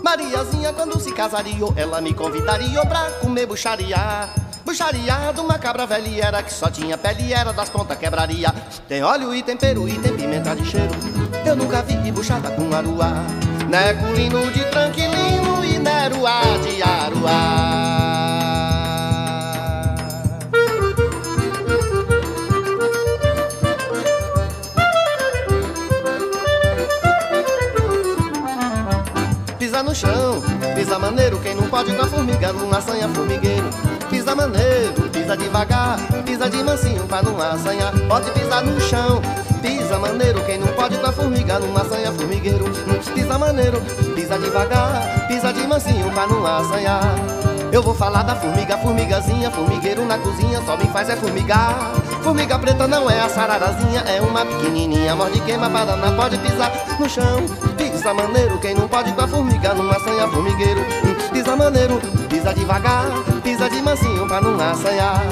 Mariazinha, 0.00 0.72
quando 0.72 1.00
se 1.00 1.10
casaria, 1.10 1.66
ela 1.74 2.00
me 2.00 2.14
convidaria 2.14 2.86
pra 2.86 3.10
comer 3.20 3.46
bucharia. 3.46 4.28
Bucharia 4.64 5.32
de 5.34 5.40
uma 5.40 5.58
cabra 5.58 5.86
velha 5.86 6.08
e 6.08 6.20
era 6.20 6.40
que 6.40 6.54
só 6.54 6.70
tinha 6.70 6.96
pele 6.96 7.30
e 7.30 7.34
era 7.34 7.52
das 7.52 7.68
pontas 7.68 7.98
quebraria. 7.98 8.54
Tem 8.86 9.02
óleo 9.02 9.34
e 9.34 9.42
tempero 9.42 9.88
e 9.88 9.98
tem 9.98 10.16
pimenta 10.16 10.54
de 10.54 10.64
cheiro. 10.64 10.94
Eu 11.44 11.56
nunca 11.56 11.82
vi 11.82 12.12
buchada 12.12 12.48
com 12.52 12.72
aruá. 12.72 13.24
Neculino 13.68 14.52
de 14.52 14.64
tranquilino 14.66 15.63
neruá 15.84 16.40
de 16.62 16.82
aruá. 16.82 17.74
Pisa 29.58 29.82
no 29.82 29.94
chão, 29.94 30.42
pisa 30.74 30.98
maneiro, 30.98 31.38
quem 31.40 31.54
não 31.54 31.68
pode 31.68 31.94
a 31.94 32.06
formiga 32.06 32.52
numa 32.52 32.78
assanha 32.78 33.08
formigueiro. 33.08 33.68
Pisa 34.08 34.34
maneiro, 34.34 35.10
pisa 35.12 35.36
devagar, 35.36 35.98
pisa 36.24 36.48
de 36.48 36.62
mansinho 36.62 37.06
pra 37.06 37.22
não 37.22 37.40
assanhar. 37.40 37.92
Pode 38.08 38.30
pisar 38.30 38.62
no 38.62 38.80
chão, 38.80 39.20
pisa 39.64 39.98
maneiro, 39.98 40.44
quem 40.44 40.58
não 40.58 40.68
pode 40.68 40.94
a 40.96 41.10
formiga 41.10 41.58
numa 41.58 41.80
assanha 41.80 42.12
formigueiro. 42.12 42.66
Pisa 43.14 43.38
maneiro, 43.38 43.80
pisa 44.14 44.38
devagar, 44.38 45.26
pisa 45.26 45.52
de 45.54 45.66
mansinho 45.66 46.10
pra 46.10 46.26
não 46.26 46.44
assanhar. 46.44 47.02
Eu 47.72 47.82
vou 47.82 47.94
falar 47.94 48.22
da 48.22 48.36
formiga, 48.36 48.76
formigazinha, 48.76 49.50
formigueiro 49.50 50.04
na 50.04 50.18
cozinha, 50.18 50.60
só 50.66 50.76
me 50.76 50.84
faz 50.88 51.08
é 51.08 51.16
formigar. 51.16 51.94
Formiga 52.22 52.58
preta 52.58 52.86
não 52.86 53.10
é 53.10 53.20
a 53.20 53.28
sararazinha, 53.28 54.00
é 54.00 54.20
uma 54.20 54.44
pequenininha, 54.44 55.16
morde 55.16 55.40
queima, 55.40 55.68
banana, 55.68 56.12
pode 56.12 56.36
pisar 56.38 56.70
no 57.00 57.08
chão. 57.08 57.46
Pisa 57.76 58.12
maneiro, 58.12 58.58
quem 58.58 58.74
não 58.74 58.86
pode 58.86 59.14
a 59.16 59.26
formiga 59.26 59.72
numa 59.72 59.96
assanha 59.96 60.28
formigueiro. 60.28 60.84
Pisa 61.32 61.56
maneiro, 61.56 61.98
pisa 62.28 62.52
devagar, 62.52 63.06
pisa 63.42 63.68
de 63.70 63.80
mansinho 63.80 64.26
pra 64.26 64.42
não 64.42 64.60
assanhar. 64.60 65.22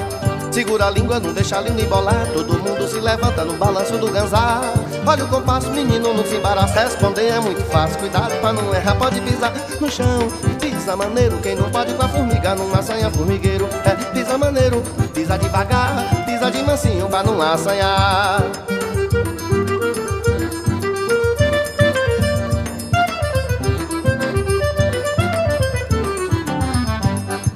Segura 0.53 0.87
a 0.87 0.91
língua, 0.91 1.19
não 1.19 1.33
deixa 1.33 1.57
a 1.57 1.63
língua 1.63 1.81
embolar. 1.81 2.29
Todo 2.35 2.53
mundo 2.63 2.82
se 2.89 3.01
levanta 3.01 3.45
no 3.45 3.55
balanço 3.55 3.97
do 3.99 4.11
ganzar. 4.11 4.61
Olha 5.07 5.25
o 5.25 5.29
compasso, 5.29 5.71
menino, 5.71 6.15
não 6.15 6.25
se 6.25 6.37
embaraça. 6.37 6.81
Responder 6.81 7.29
é 7.29 7.41
muito 7.41 7.63
fácil, 7.71 7.99
cuidado 7.99 8.35
pra 8.41 8.53
não 8.53 8.75
errar. 8.75 8.97
Pode 8.97 9.21
pisar 9.21 9.53
no 9.81 9.91
chão, 9.91 10.29
pisa 10.61 10.97
maneiro. 10.97 11.39
Quem 11.39 11.55
não 11.55 11.71
pode 11.71 11.95
com 11.95 12.03
a 12.03 12.09
formiga, 12.09 12.55
não 12.55 12.73
assanha 12.75 13.11
formigueiro. 13.11 13.69
É, 13.85 13.95
pisa 14.13 14.39
maneiro, 14.39 14.83
pisa 15.13 15.37
devagar, 15.37 16.25
pisa 16.25 16.51
de 16.51 16.63
mansinho 16.63 17.09
pra 17.09 17.23
não 17.23 17.41
assanhar. 17.41 18.43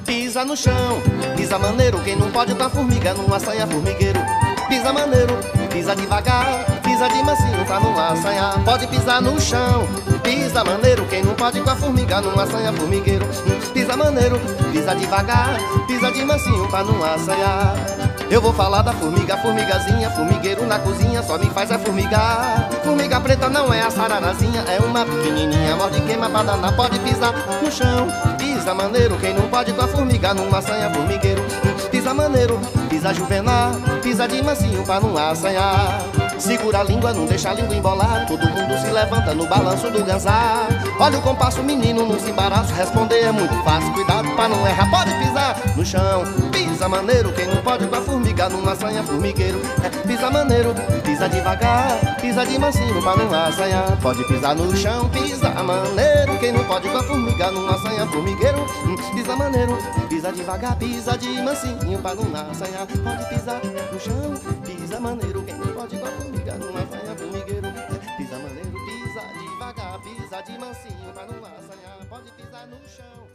Pisa 0.05 0.45
no 0.45 0.55
chão, 0.55 1.01
pisa 1.35 1.57
maneiro. 1.57 1.99
Quem 1.99 2.15
não 2.15 2.29
pode 2.29 2.53
com 2.53 2.63
a 2.63 2.69
formiga, 2.69 3.13
não 3.13 3.33
assanha 3.33 3.65
formigueiro. 3.65 4.19
Pisa 4.67 4.91
maneiro, 4.91 5.37
pisa 5.71 5.95
devagar, 5.95 6.65
pisa 6.83 7.07
de 7.07 7.23
mansinho 7.23 7.65
pra 7.65 7.79
não 7.79 7.97
assanhar. 7.97 8.59
Pode 8.65 8.85
pisar 8.87 9.21
no 9.21 9.39
chão, 9.39 9.87
pisa 10.21 10.63
maneiro. 10.63 11.05
Quem 11.05 11.23
não 11.23 11.33
pode 11.35 11.61
com 11.61 11.69
a 11.69 11.75
formiga, 11.75 12.19
não 12.19 12.37
assanha 12.37 12.73
formigueiro. 12.73 13.25
Pisa 13.73 13.95
maneiro, 13.95 14.39
pisa 14.71 14.93
devagar, 14.93 15.57
pisa 15.87 16.11
de 16.11 16.25
mansinho 16.25 16.67
pra 16.67 16.83
não 16.83 17.01
assanhar. 17.03 17.75
Eu 18.29 18.41
vou 18.41 18.51
falar 18.51 18.81
da 18.81 18.91
formiga, 18.91 19.37
formigazinha, 19.37 20.09
formigueiro 20.09 20.65
na 20.65 20.77
cozinha, 20.79 21.23
só 21.23 21.37
me 21.37 21.49
faz 21.51 21.71
é 21.71 21.77
formigar. 21.77 22.69
Formiga 22.83 23.21
preta 23.21 23.47
não 23.47 23.73
é 23.73 23.81
a 23.81 23.89
sararazinha, 23.89 24.65
é 24.67 24.79
uma 24.79 25.05
pequenininha, 25.05 25.77
morde 25.77 26.01
queima 26.01 26.29
pra 26.29 26.43
danar, 26.43 26.75
pode 26.75 26.99
pisar 26.99 27.33
no 27.63 27.71
chão. 27.71 28.07
Pisa 28.37 28.73
maneiro, 28.73 29.17
quem 29.17 29.33
não 29.33 29.47
pode 29.47 29.71
com 29.71 29.81
a 29.81 29.87
formiga, 29.87 30.33
não 30.33 30.53
assanha 30.53 30.89
formigueiro. 30.89 31.41
Pisa 32.07 32.15
maneiro, 32.15 32.57
pisa 32.89 33.13
juvenar, 33.13 33.73
pisa 34.01 34.25
de 34.29 34.41
mansinho 34.41 34.81
pra 34.85 34.97
não 34.97 35.17
assanhar. 35.17 35.99
Segura 36.39 36.79
a 36.79 36.83
língua, 36.85 37.11
não 37.11 37.25
deixa 37.25 37.49
a 37.49 37.53
língua 37.53 37.75
embolar. 37.75 38.25
Todo 38.25 38.47
mundo 38.47 38.79
se 38.79 38.89
levanta 38.89 39.33
no 39.33 39.45
balanço 39.45 39.91
do 39.91 40.05
ganzar. 40.05 40.69
Olha 41.01 41.19
o 41.19 41.21
compasso, 41.21 41.61
menino, 41.61 42.05
não 42.05 42.17
se 42.17 42.29
embaraça. 42.29 42.73
Responder 42.73 43.23
é 43.23 43.31
muito 43.33 43.53
fácil, 43.61 43.91
cuidado 43.91 44.29
pra 44.37 44.47
não 44.47 44.65
errar. 44.65 44.89
Pode 44.89 45.13
pisar 45.15 45.61
no 45.75 45.85
chão, 45.85 46.23
pisa 46.49 46.66
maneiro. 46.85 47.31
Quem 47.31 47.47
não 47.47 47.61
pode 47.61 47.87
com 47.87 47.95
a 47.95 48.01
formiga, 48.01 48.49
não 48.49 48.67
assanha 48.67 49.01
formigueiro. 49.03 49.61
É, 49.81 49.89
pisa 50.05 50.29
maneiro, 50.29 50.75
pisa 51.01 51.29
devagar, 51.29 52.19
pisa 52.19 52.45
de 52.45 52.59
mansinho 52.59 53.01
pra 53.01 53.15
não 53.15 53.33
assanhar. 53.33 53.97
Pode 54.01 54.23
pisar 54.25 54.53
no 54.53 54.75
chão, 54.75 55.09
pisa 55.09 55.49
maneiro. 55.63 56.37
Quem 56.39 56.51
não 56.51 56.65
pode 56.65 56.89
com 56.89 56.97
a 56.97 57.03
formiga, 57.03 57.51
não 57.51 57.69
assanha 57.69 58.05
formigueiro. 58.07 58.59
Hum, 58.85 58.97
pisa 59.15 59.35
maneiro, 59.37 59.77
pisa 60.09 60.31
devagar, 60.33 60.75
pisa 60.75 61.17
de 61.17 61.41
mansinho 61.41 61.99
pra 61.99 62.13
não 62.13 62.51
assanhar. 62.51 62.85
Pode 62.85 63.29
pisar 63.29 63.61
no 63.63 63.99
chão, 63.99 64.33
pisa 64.65 64.99
maneiro. 64.99 65.41
Quem 65.43 65.55
não 65.55 65.67
pode 65.73 65.97
com 65.97 66.05
a 66.05 66.11
formiga, 66.11 66.55
não 66.55 66.69
assanha 66.69 67.15
formigueiro. 67.15 67.67
É, 67.67 68.17
pisa 68.17 68.37
maneiro, 68.39 68.71
pisa 68.71 69.21
devagar, 69.39 69.99
pisa 70.01 70.41
de 70.41 70.59
mansinho 70.59 71.13
pra 71.13 71.25
não 71.25 71.45
assanhar. 71.45 71.97
Pode 72.09 72.31
pisar 72.31 72.67
no 72.67 72.77
chão, 72.87 73.26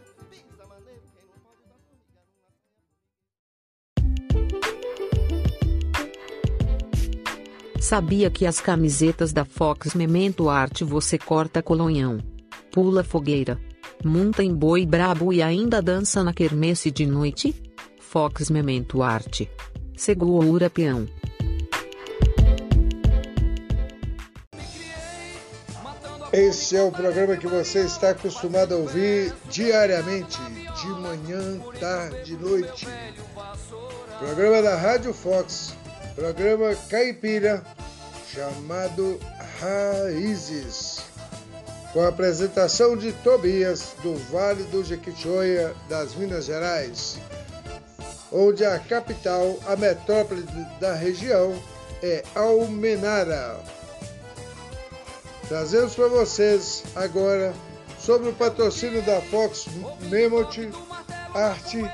Sabia 7.83 8.31
que 8.31 8.47
as 8.47 8.61
camisetas 8.61 9.33
da 9.33 9.45
Fox 9.45 9.93
Memento 9.97 10.49
Arte 10.49 10.85
você 10.85 11.19
corta 11.19 11.61
colonhão, 11.61 12.21
pula 12.71 13.03
fogueira, 13.03 13.59
monta 14.05 14.41
em 14.45 14.55
boi 14.55 14.87
brabo 14.87 15.33
e 15.33 15.43
ainda 15.43 15.83
dança 15.83 16.23
na 16.23 16.33
quermesse 16.33 16.93
de 16.93 17.05
noite? 17.05 17.61
Fox 17.99 18.51
Memento 18.51 19.03
Arte. 19.03 19.51
Segura 19.97 20.71
peão. 20.71 21.09
Esse 26.33 26.77
é 26.77 26.83
o 26.85 26.93
programa 26.93 27.37
que 27.37 27.49
você 27.49 27.81
está 27.81 28.11
acostumado 28.11 28.75
a 28.75 28.77
ouvir 28.77 29.35
diariamente, 29.51 30.39
de 30.81 30.87
manhã, 30.87 31.59
tarde, 31.81 32.37
noite. 32.37 32.87
Programa 34.21 34.63
da 34.63 34.77
Rádio 34.77 35.13
Fox, 35.13 35.75
programa 36.15 36.75
caipira, 36.89 37.63
chamado 38.33 39.19
Raízes. 39.61 41.01
Com 41.93 42.01
a 42.01 42.09
apresentação 42.09 42.97
de 42.97 43.13
Tobias, 43.13 43.95
do 44.03 44.15
Vale 44.31 44.63
do 44.65 44.83
Jequitinhonha, 44.83 45.75
das 45.89 46.15
Minas 46.15 46.47
Gerais, 46.47 47.19
onde 48.33 48.65
a 48.65 48.79
capital, 48.79 49.59
a 49.67 49.77
metrópole 49.77 50.43
da 50.81 50.95
região, 50.95 51.55
é 52.03 52.25
Almenara. 52.35 53.61
Trazemos 55.49 55.95
para 55.95 56.09
vocês 56.09 56.83
agora 56.97 57.53
sobre 57.99 58.31
o 58.31 58.33
patrocínio 58.33 59.03
da 59.03 59.21
Fox 59.21 59.67
Memot 60.09 60.71
Arte, 61.35 61.85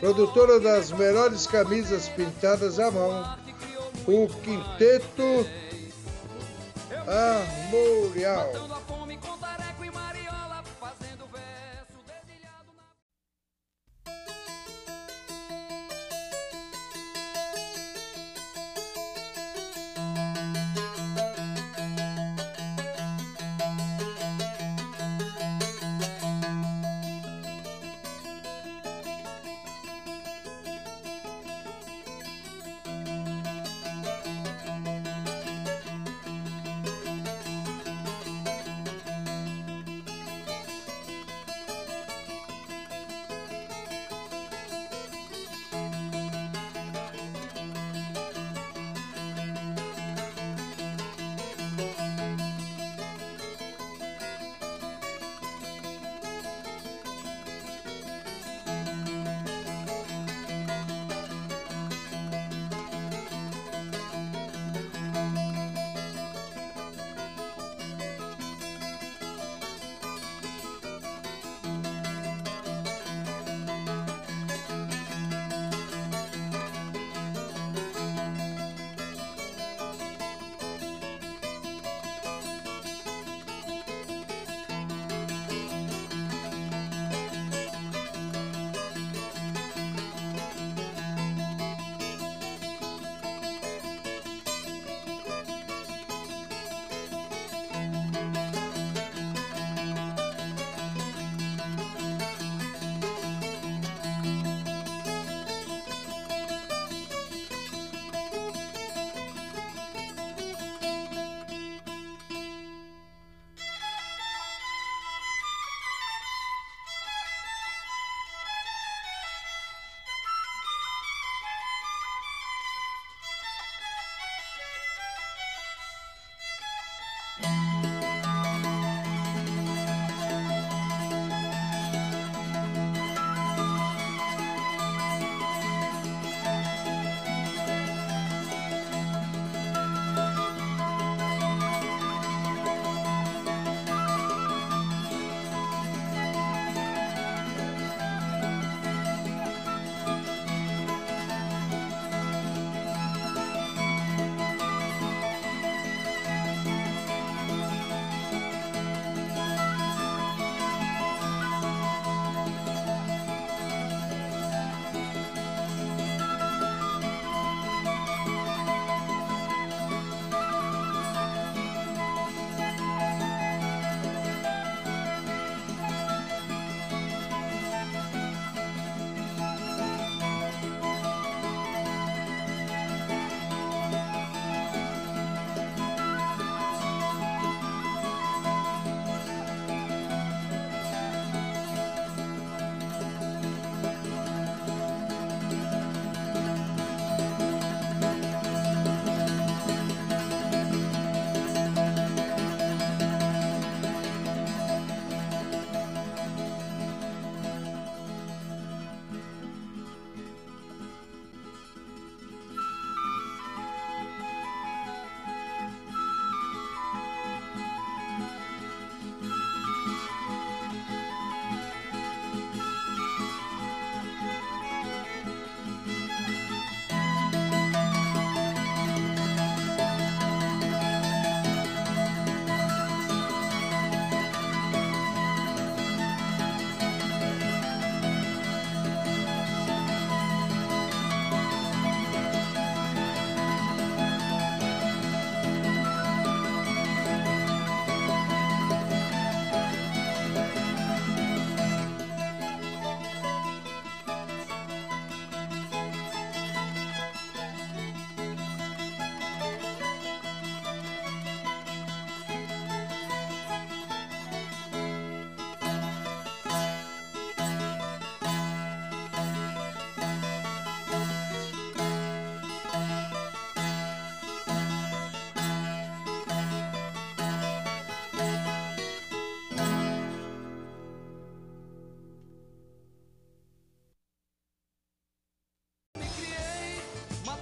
produtora 0.00 0.58
das 0.58 0.90
melhores 0.90 1.46
camisas 1.46 2.08
pintadas 2.08 2.78
à 2.80 2.90
mão, 2.90 3.36
o 4.06 4.26
Quinteto 4.26 5.46
Armorial. 7.06 8.50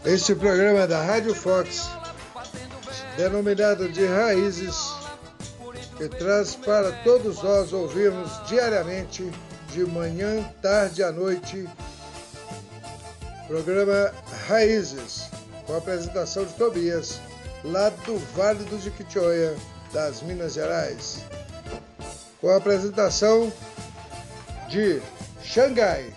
Este 0.09 0.35
programa 0.35 0.87
da 0.87 1.03
Rádio 1.03 1.35
Fox, 1.35 1.87
denominado 3.15 3.91
de 3.91 4.07
Raízes, 4.07 4.75
que 5.99 6.09
traz 6.09 6.55
para 6.55 6.93
todos 7.05 7.43
nós 7.43 7.75
ouvirmos 7.75 8.31
diariamente, 8.47 9.31
de 9.71 9.85
manhã, 9.85 10.43
tarde 10.63 11.03
à 11.03 11.13
noite, 11.13 11.69
programa 13.49 14.11
Raízes, 14.47 15.29
com 15.67 15.75
a 15.75 15.77
apresentação 15.77 16.47
de 16.47 16.55
Tobias, 16.55 17.21
lá 17.63 17.91
do 17.91 18.17
Vale 18.35 18.65
do 18.65 18.81
Jequitinhonha, 18.81 19.55
das 19.93 20.23
Minas 20.23 20.55
Gerais. 20.55 21.19
Com 22.41 22.49
a 22.49 22.57
apresentação 22.57 23.53
de 24.71 25.03
Xangai, 25.45 26.11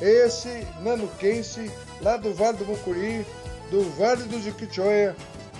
esse 0.00 0.66
nanuquense 0.80 1.70
lá 2.00 2.16
do 2.16 2.32
Vale 2.32 2.58
do 2.58 2.66
Mucuri, 2.66 3.26
do 3.70 3.90
Vale 3.90 4.24
do 4.24 4.40
Jequitinhonha, 4.40 5.14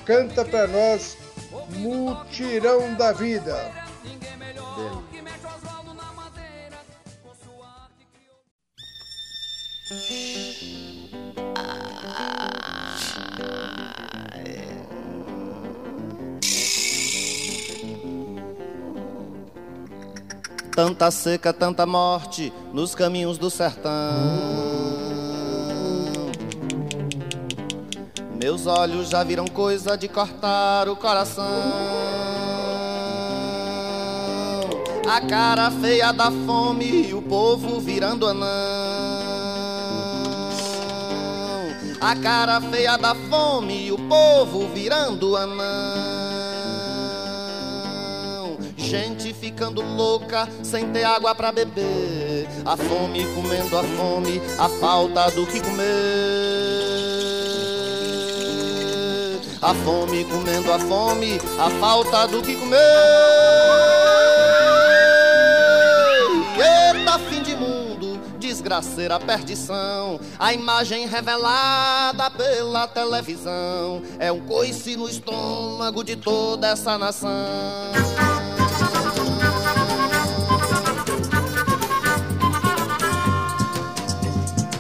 canta 0.05 0.45
para 0.45 0.67
nós 0.67 1.17
Mutirão 1.71 2.95
da 2.95 3.13
Vida. 3.13 3.71
Tanta 20.79 21.11
seca, 21.11 21.53
tanta 21.53 21.85
morte 21.85 22.53
nos 22.73 22.95
caminhos 22.95 23.37
do 23.37 23.51
sertão. 23.51 24.68
Meus 28.49 28.67
olhos 28.67 29.11
já 29.11 29.23
viram 29.23 29.47
coisa 29.47 29.95
de 29.95 30.09
cortar 30.09 30.89
o 30.89 30.97
coração. 30.97 31.45
A 35.07 35.21
cara 35.21 35.71
feia 35.71 36.13
da 36.13 36.31
fome 36.31 37.11
e 37.11 37.13
o 37.13 37.21
povo 37.21 37.79
virando 37.79 38.27
anão. 38.27 38.49
A 42.01 42.17
cara 42.17 42.59
feia 42.63 42.97
da 42.97 43.15
fome 43.15 43.89
e 43.89 43.93
o 43.93 43.99
povo 44.09 44.67
virando 44.69 45.37
anão. 45.37 45.59
Gente 48.79 49.35
ficando 49.35 49.83
louca 49.83 50.49
sem 50.63 50.91
ter 50.91 51.05
água 51.05 51.35
pra 51.35 51.53
beber. 51.53 52.49
A 52.65 52.79
fome 52.79 53.27
comendo 53.35 53.77
a 53.77 53.85
fome, 53.85 54.41
a 54.59 54.71
falta 54.71 55.31
do 55.33 55.47
que 55.47 55.61
comer. 55.61 56.68
A 59.61 59.75
fome 59.75 60.25
comendo 60.25 60.73
a 60.73 60.79
fome, 60.79 61.41
a 61.59 61.69
falta 61.81 62.29
do 62.29 62.41
que 62.41 62.55
comer. 62.55 62.79
Eita, 66.57 67.19
fim 67.29 67.43
de 67.43 67.57
mundo, 67.57 68.21
desgraceira, 68.39 69.19
perdição. 69.19 70.21
A 70.39 70.55
imagem 70.55 71.09
revelada 71.09 72.31
pela 72.31 72.87
televisão 72.87 74.01
é 74.21 74.31
um 74.31 74.39
coice 74.41 74.97
no 74.97 75.09
estômago 75.09 76.05
de 76.05 76.15
toda 76.15 76.69
essa 76.69 76.97
nação. 76.97 77.29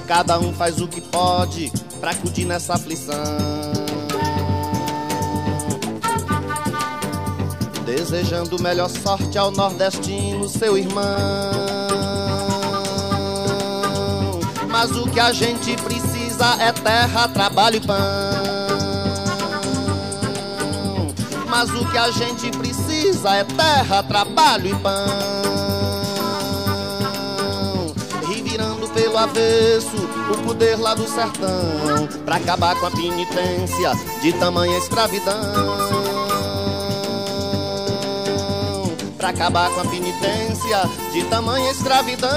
Cada 0.06 0.38
um 0.38 0.52
faz 0.52 0.80
o 0.80 0.86
que 0.86 1.00
pode 1.00 1.72
pra 2.00 2.12
acudir 2.12 2.44
nessa 2.44 2.74
aflição. 2.74 3.77
Desejando 7.88 8.62
melhor 8.62 8.90
sorte 8.90 9.38
ao 9.38 9.50
nordestino, 9.50 10.46
seu 10.46 10.76
irmão. 10.76 11.02
Mas 14.68 14.90
o 14.90 15.08
que 15.08 15.18
a 15.18 15.32
gente 15.32 15.74
precisa 15.76 16.54
é 16.60 16.70
terra, 16.70 17.26
trabalho 17.28 17.76
e 17.76 17.80
pão. 17.80 17.96
Mas 21.48 21.70
o 21.70 21.90
que 21.90 21.96
a 21.96 22.10
gente 22.10 22.50
precisa 22.50 23.34
é 23.34 23.44
terra, 23.44 24.02
trabalho 24.02 24.66
e 24.66 24.74
pão. 24.74 25.06
Revirando 28.28 28.86
pelo 28.88 29.16
avesso 29.16 29.96
o 30.30 30.36
poder 30.44 30.78
lá 30.78 30.92
do 30.94 31.08
sertão, 31.08 32.06
pra 32.26 32.36
acabar 32.36 32.76
com 32.78 32.84
a 32.84 32.90
penitência 32.90 33.92
de 34.20 34.34
tamanha 34.34 34.76
escravidão. 34.76 36.07
Pra 39.18 39.30
acabar 39.30 39.68
com 39.70 39.80
a 39.80 39.84
penitência 39.84 40.88
de 41.12 41.24
tamanha 41.24 41.72
escravidão. 41.72 42.30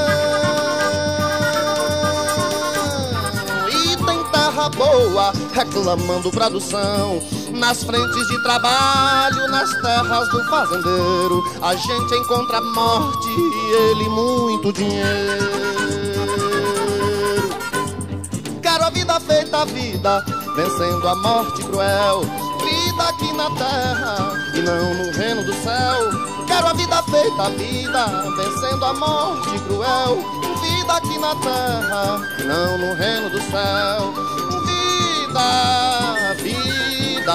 E 3.69 3.95
tem 3.97 4.23
terra 4.31 4.69
boa 4.69 5.31
reclamando 5.53 6.31
produção. 6.31 7.21
Nas 7.53 7.83
frentes 7.83 8.27
de 8.27 8.41
trabalho, 8.41 9.47
nas 9.49 9.69
terras 9.81 10.27
do 10.29 10.43
fazendeiro, 10.49 11.43
a 11.61 11.75
gente 11.75 12.15
encontra 12.15 12.57
a 12.57 12.61
morte 12.61 13.27
e 13.27 13.73
ele 13.73 14.09
muito 14.09 14.73
dinheiro. 14.73 15.61
Quero 18.61 18.85
a 18.85 18.89
vida 18.89 19.19
feita 19.19 19.61
a 19.61 19.65
vida, 19.65 20.25
vencendo 20.55 21.07
a 21.07 21.15
morte 21.15 21.63
cruel. 21.63 22.21
Vida 22.91 23.03
aqui 23.07 23.31
na 23.31 23.49
terra 23.51 24.33
e 24.53 24.61
não 24.63 24.93
no 24.93 25.11
reino 25.11 25.45
do 25.45 25.53
céu. 25.53 26.11
Quero 26.45 26.67
a 26.67 26.73
vida 26.73 27.01
feita 27.03 27.43
a 27.43 27.49
vida, 27.49 28.05
vencendo 28.35 28.83
a 28.83 28.93
morte 28.93 29.57
cruel. 29.61 30.17
Vida 30.61 30.93
aqui 30.97 31.17
na 31.17 31.33
terra 31.35 32.21
e 32.37 32.43
não 32.43 32.77
no 32.77 32.93
reino 32.93 33.29
do 33.29 33.39
céu. 33.43 34.13
Vida, 34.65 36.33
vida, 36.43 37.33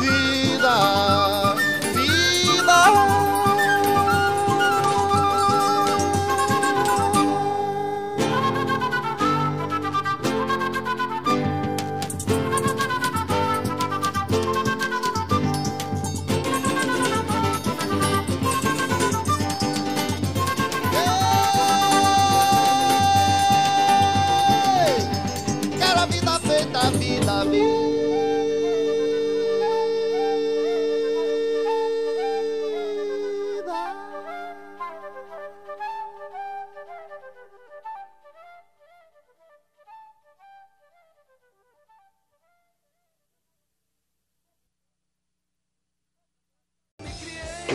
vida. 0.00 1.23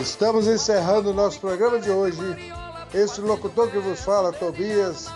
Estamos 0.00 0.46
encerrando 0.46 1.10
o 1.10 1.12
nosso 1.12 1.38
programa 1.40 1.78
de 1.78 1.90
hoje. 1.90 2.18
Este 2.94 3.20
locutor 3.20 3.70
que 3.70 3.78
vos 3.78 4.00
fala, 4.00 4.32
Tobias, 4.32 5.08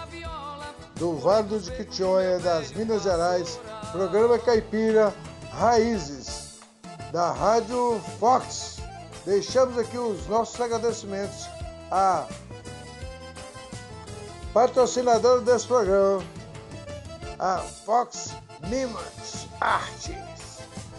do 0.97 1.17
Vale 1.17 1.49
do 1.49 1.59
Jequitinhonha, 1.59 2.39
das 2.39 2.71
Minas 2.73 3.03
Gerais, 3.03 3.59
programa 3.93 4.39
Caipira 4.39 5.15
Raízes, 5.53 6.61
da 7.11 7.33
Rádio 7.33 7.99
Fox. 8.21 8.77
Deixamos 9.25 9.79
aqui 9.79 9.97
os 9.97 10.27
nossos 10.27 10.61
agradecimentos 10.61 11.49
à 11.91 12.27
patrocinadora 14.53 15.41
desse 15.41 15.67
programa, 15.67 16.23
a 17.39 17.57
Fox 17.87 18.35
Nimas 18.69 19.49
Artes, 19.63 20.34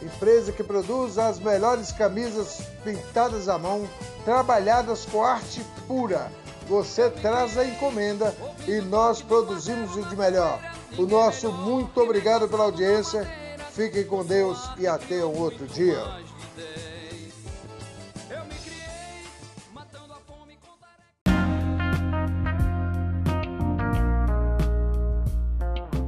empresa 0.01 0.51
que 0.51 0.63
produz 0.63 1.17
as 1.17 1.39
melhores 1.39 1.91
camisas 1.91 2.61
pintadas 2.83 3.47
à 3.47 3.57
mão, 3.57 3.87
trabalhadas 4.23 5.05
com 5.05 5.23
arte 5.23 5.61
pura. 5.87 6.31
Você 6.67 7.09
traz 7.09 7.57
a 7.57 7.65
encomenda 7.65 8.35
e 8.67 8.81
nós 8.81 9.21
produzimos 9.21 9.95
o 9.95 10.03
de 10.03 10.15
melhor. 10.15 10.59
O 10.97 11.03
nosso 11.03 11.51
muito 11.51 12.01
obrigado 12.01 12.47
pela 12.47 12.63
audiência. 12.63 13.27
Fiquem 13.71 14.05
com 14.05 14.25
Deus 14.25 14.69
e 14.77 14.87
até 14.87 15.23
um 15.23 15.37
outro 15.37 15.67
dia. 15.67 16.01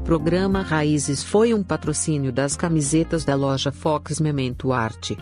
Programa 0.08 0.62
Raízes 0.62 1.22
foi 1.22 1.54
um 1.54 1.62
patrocínio 1.62 2.32
das 2.32 2.56
camisetas 2.56 3.26
da 3.26 3.36
loja 3.36 3.74
Fox 3.74 4.22
Memento 4.22 4.72
Arte. 4.72 5.18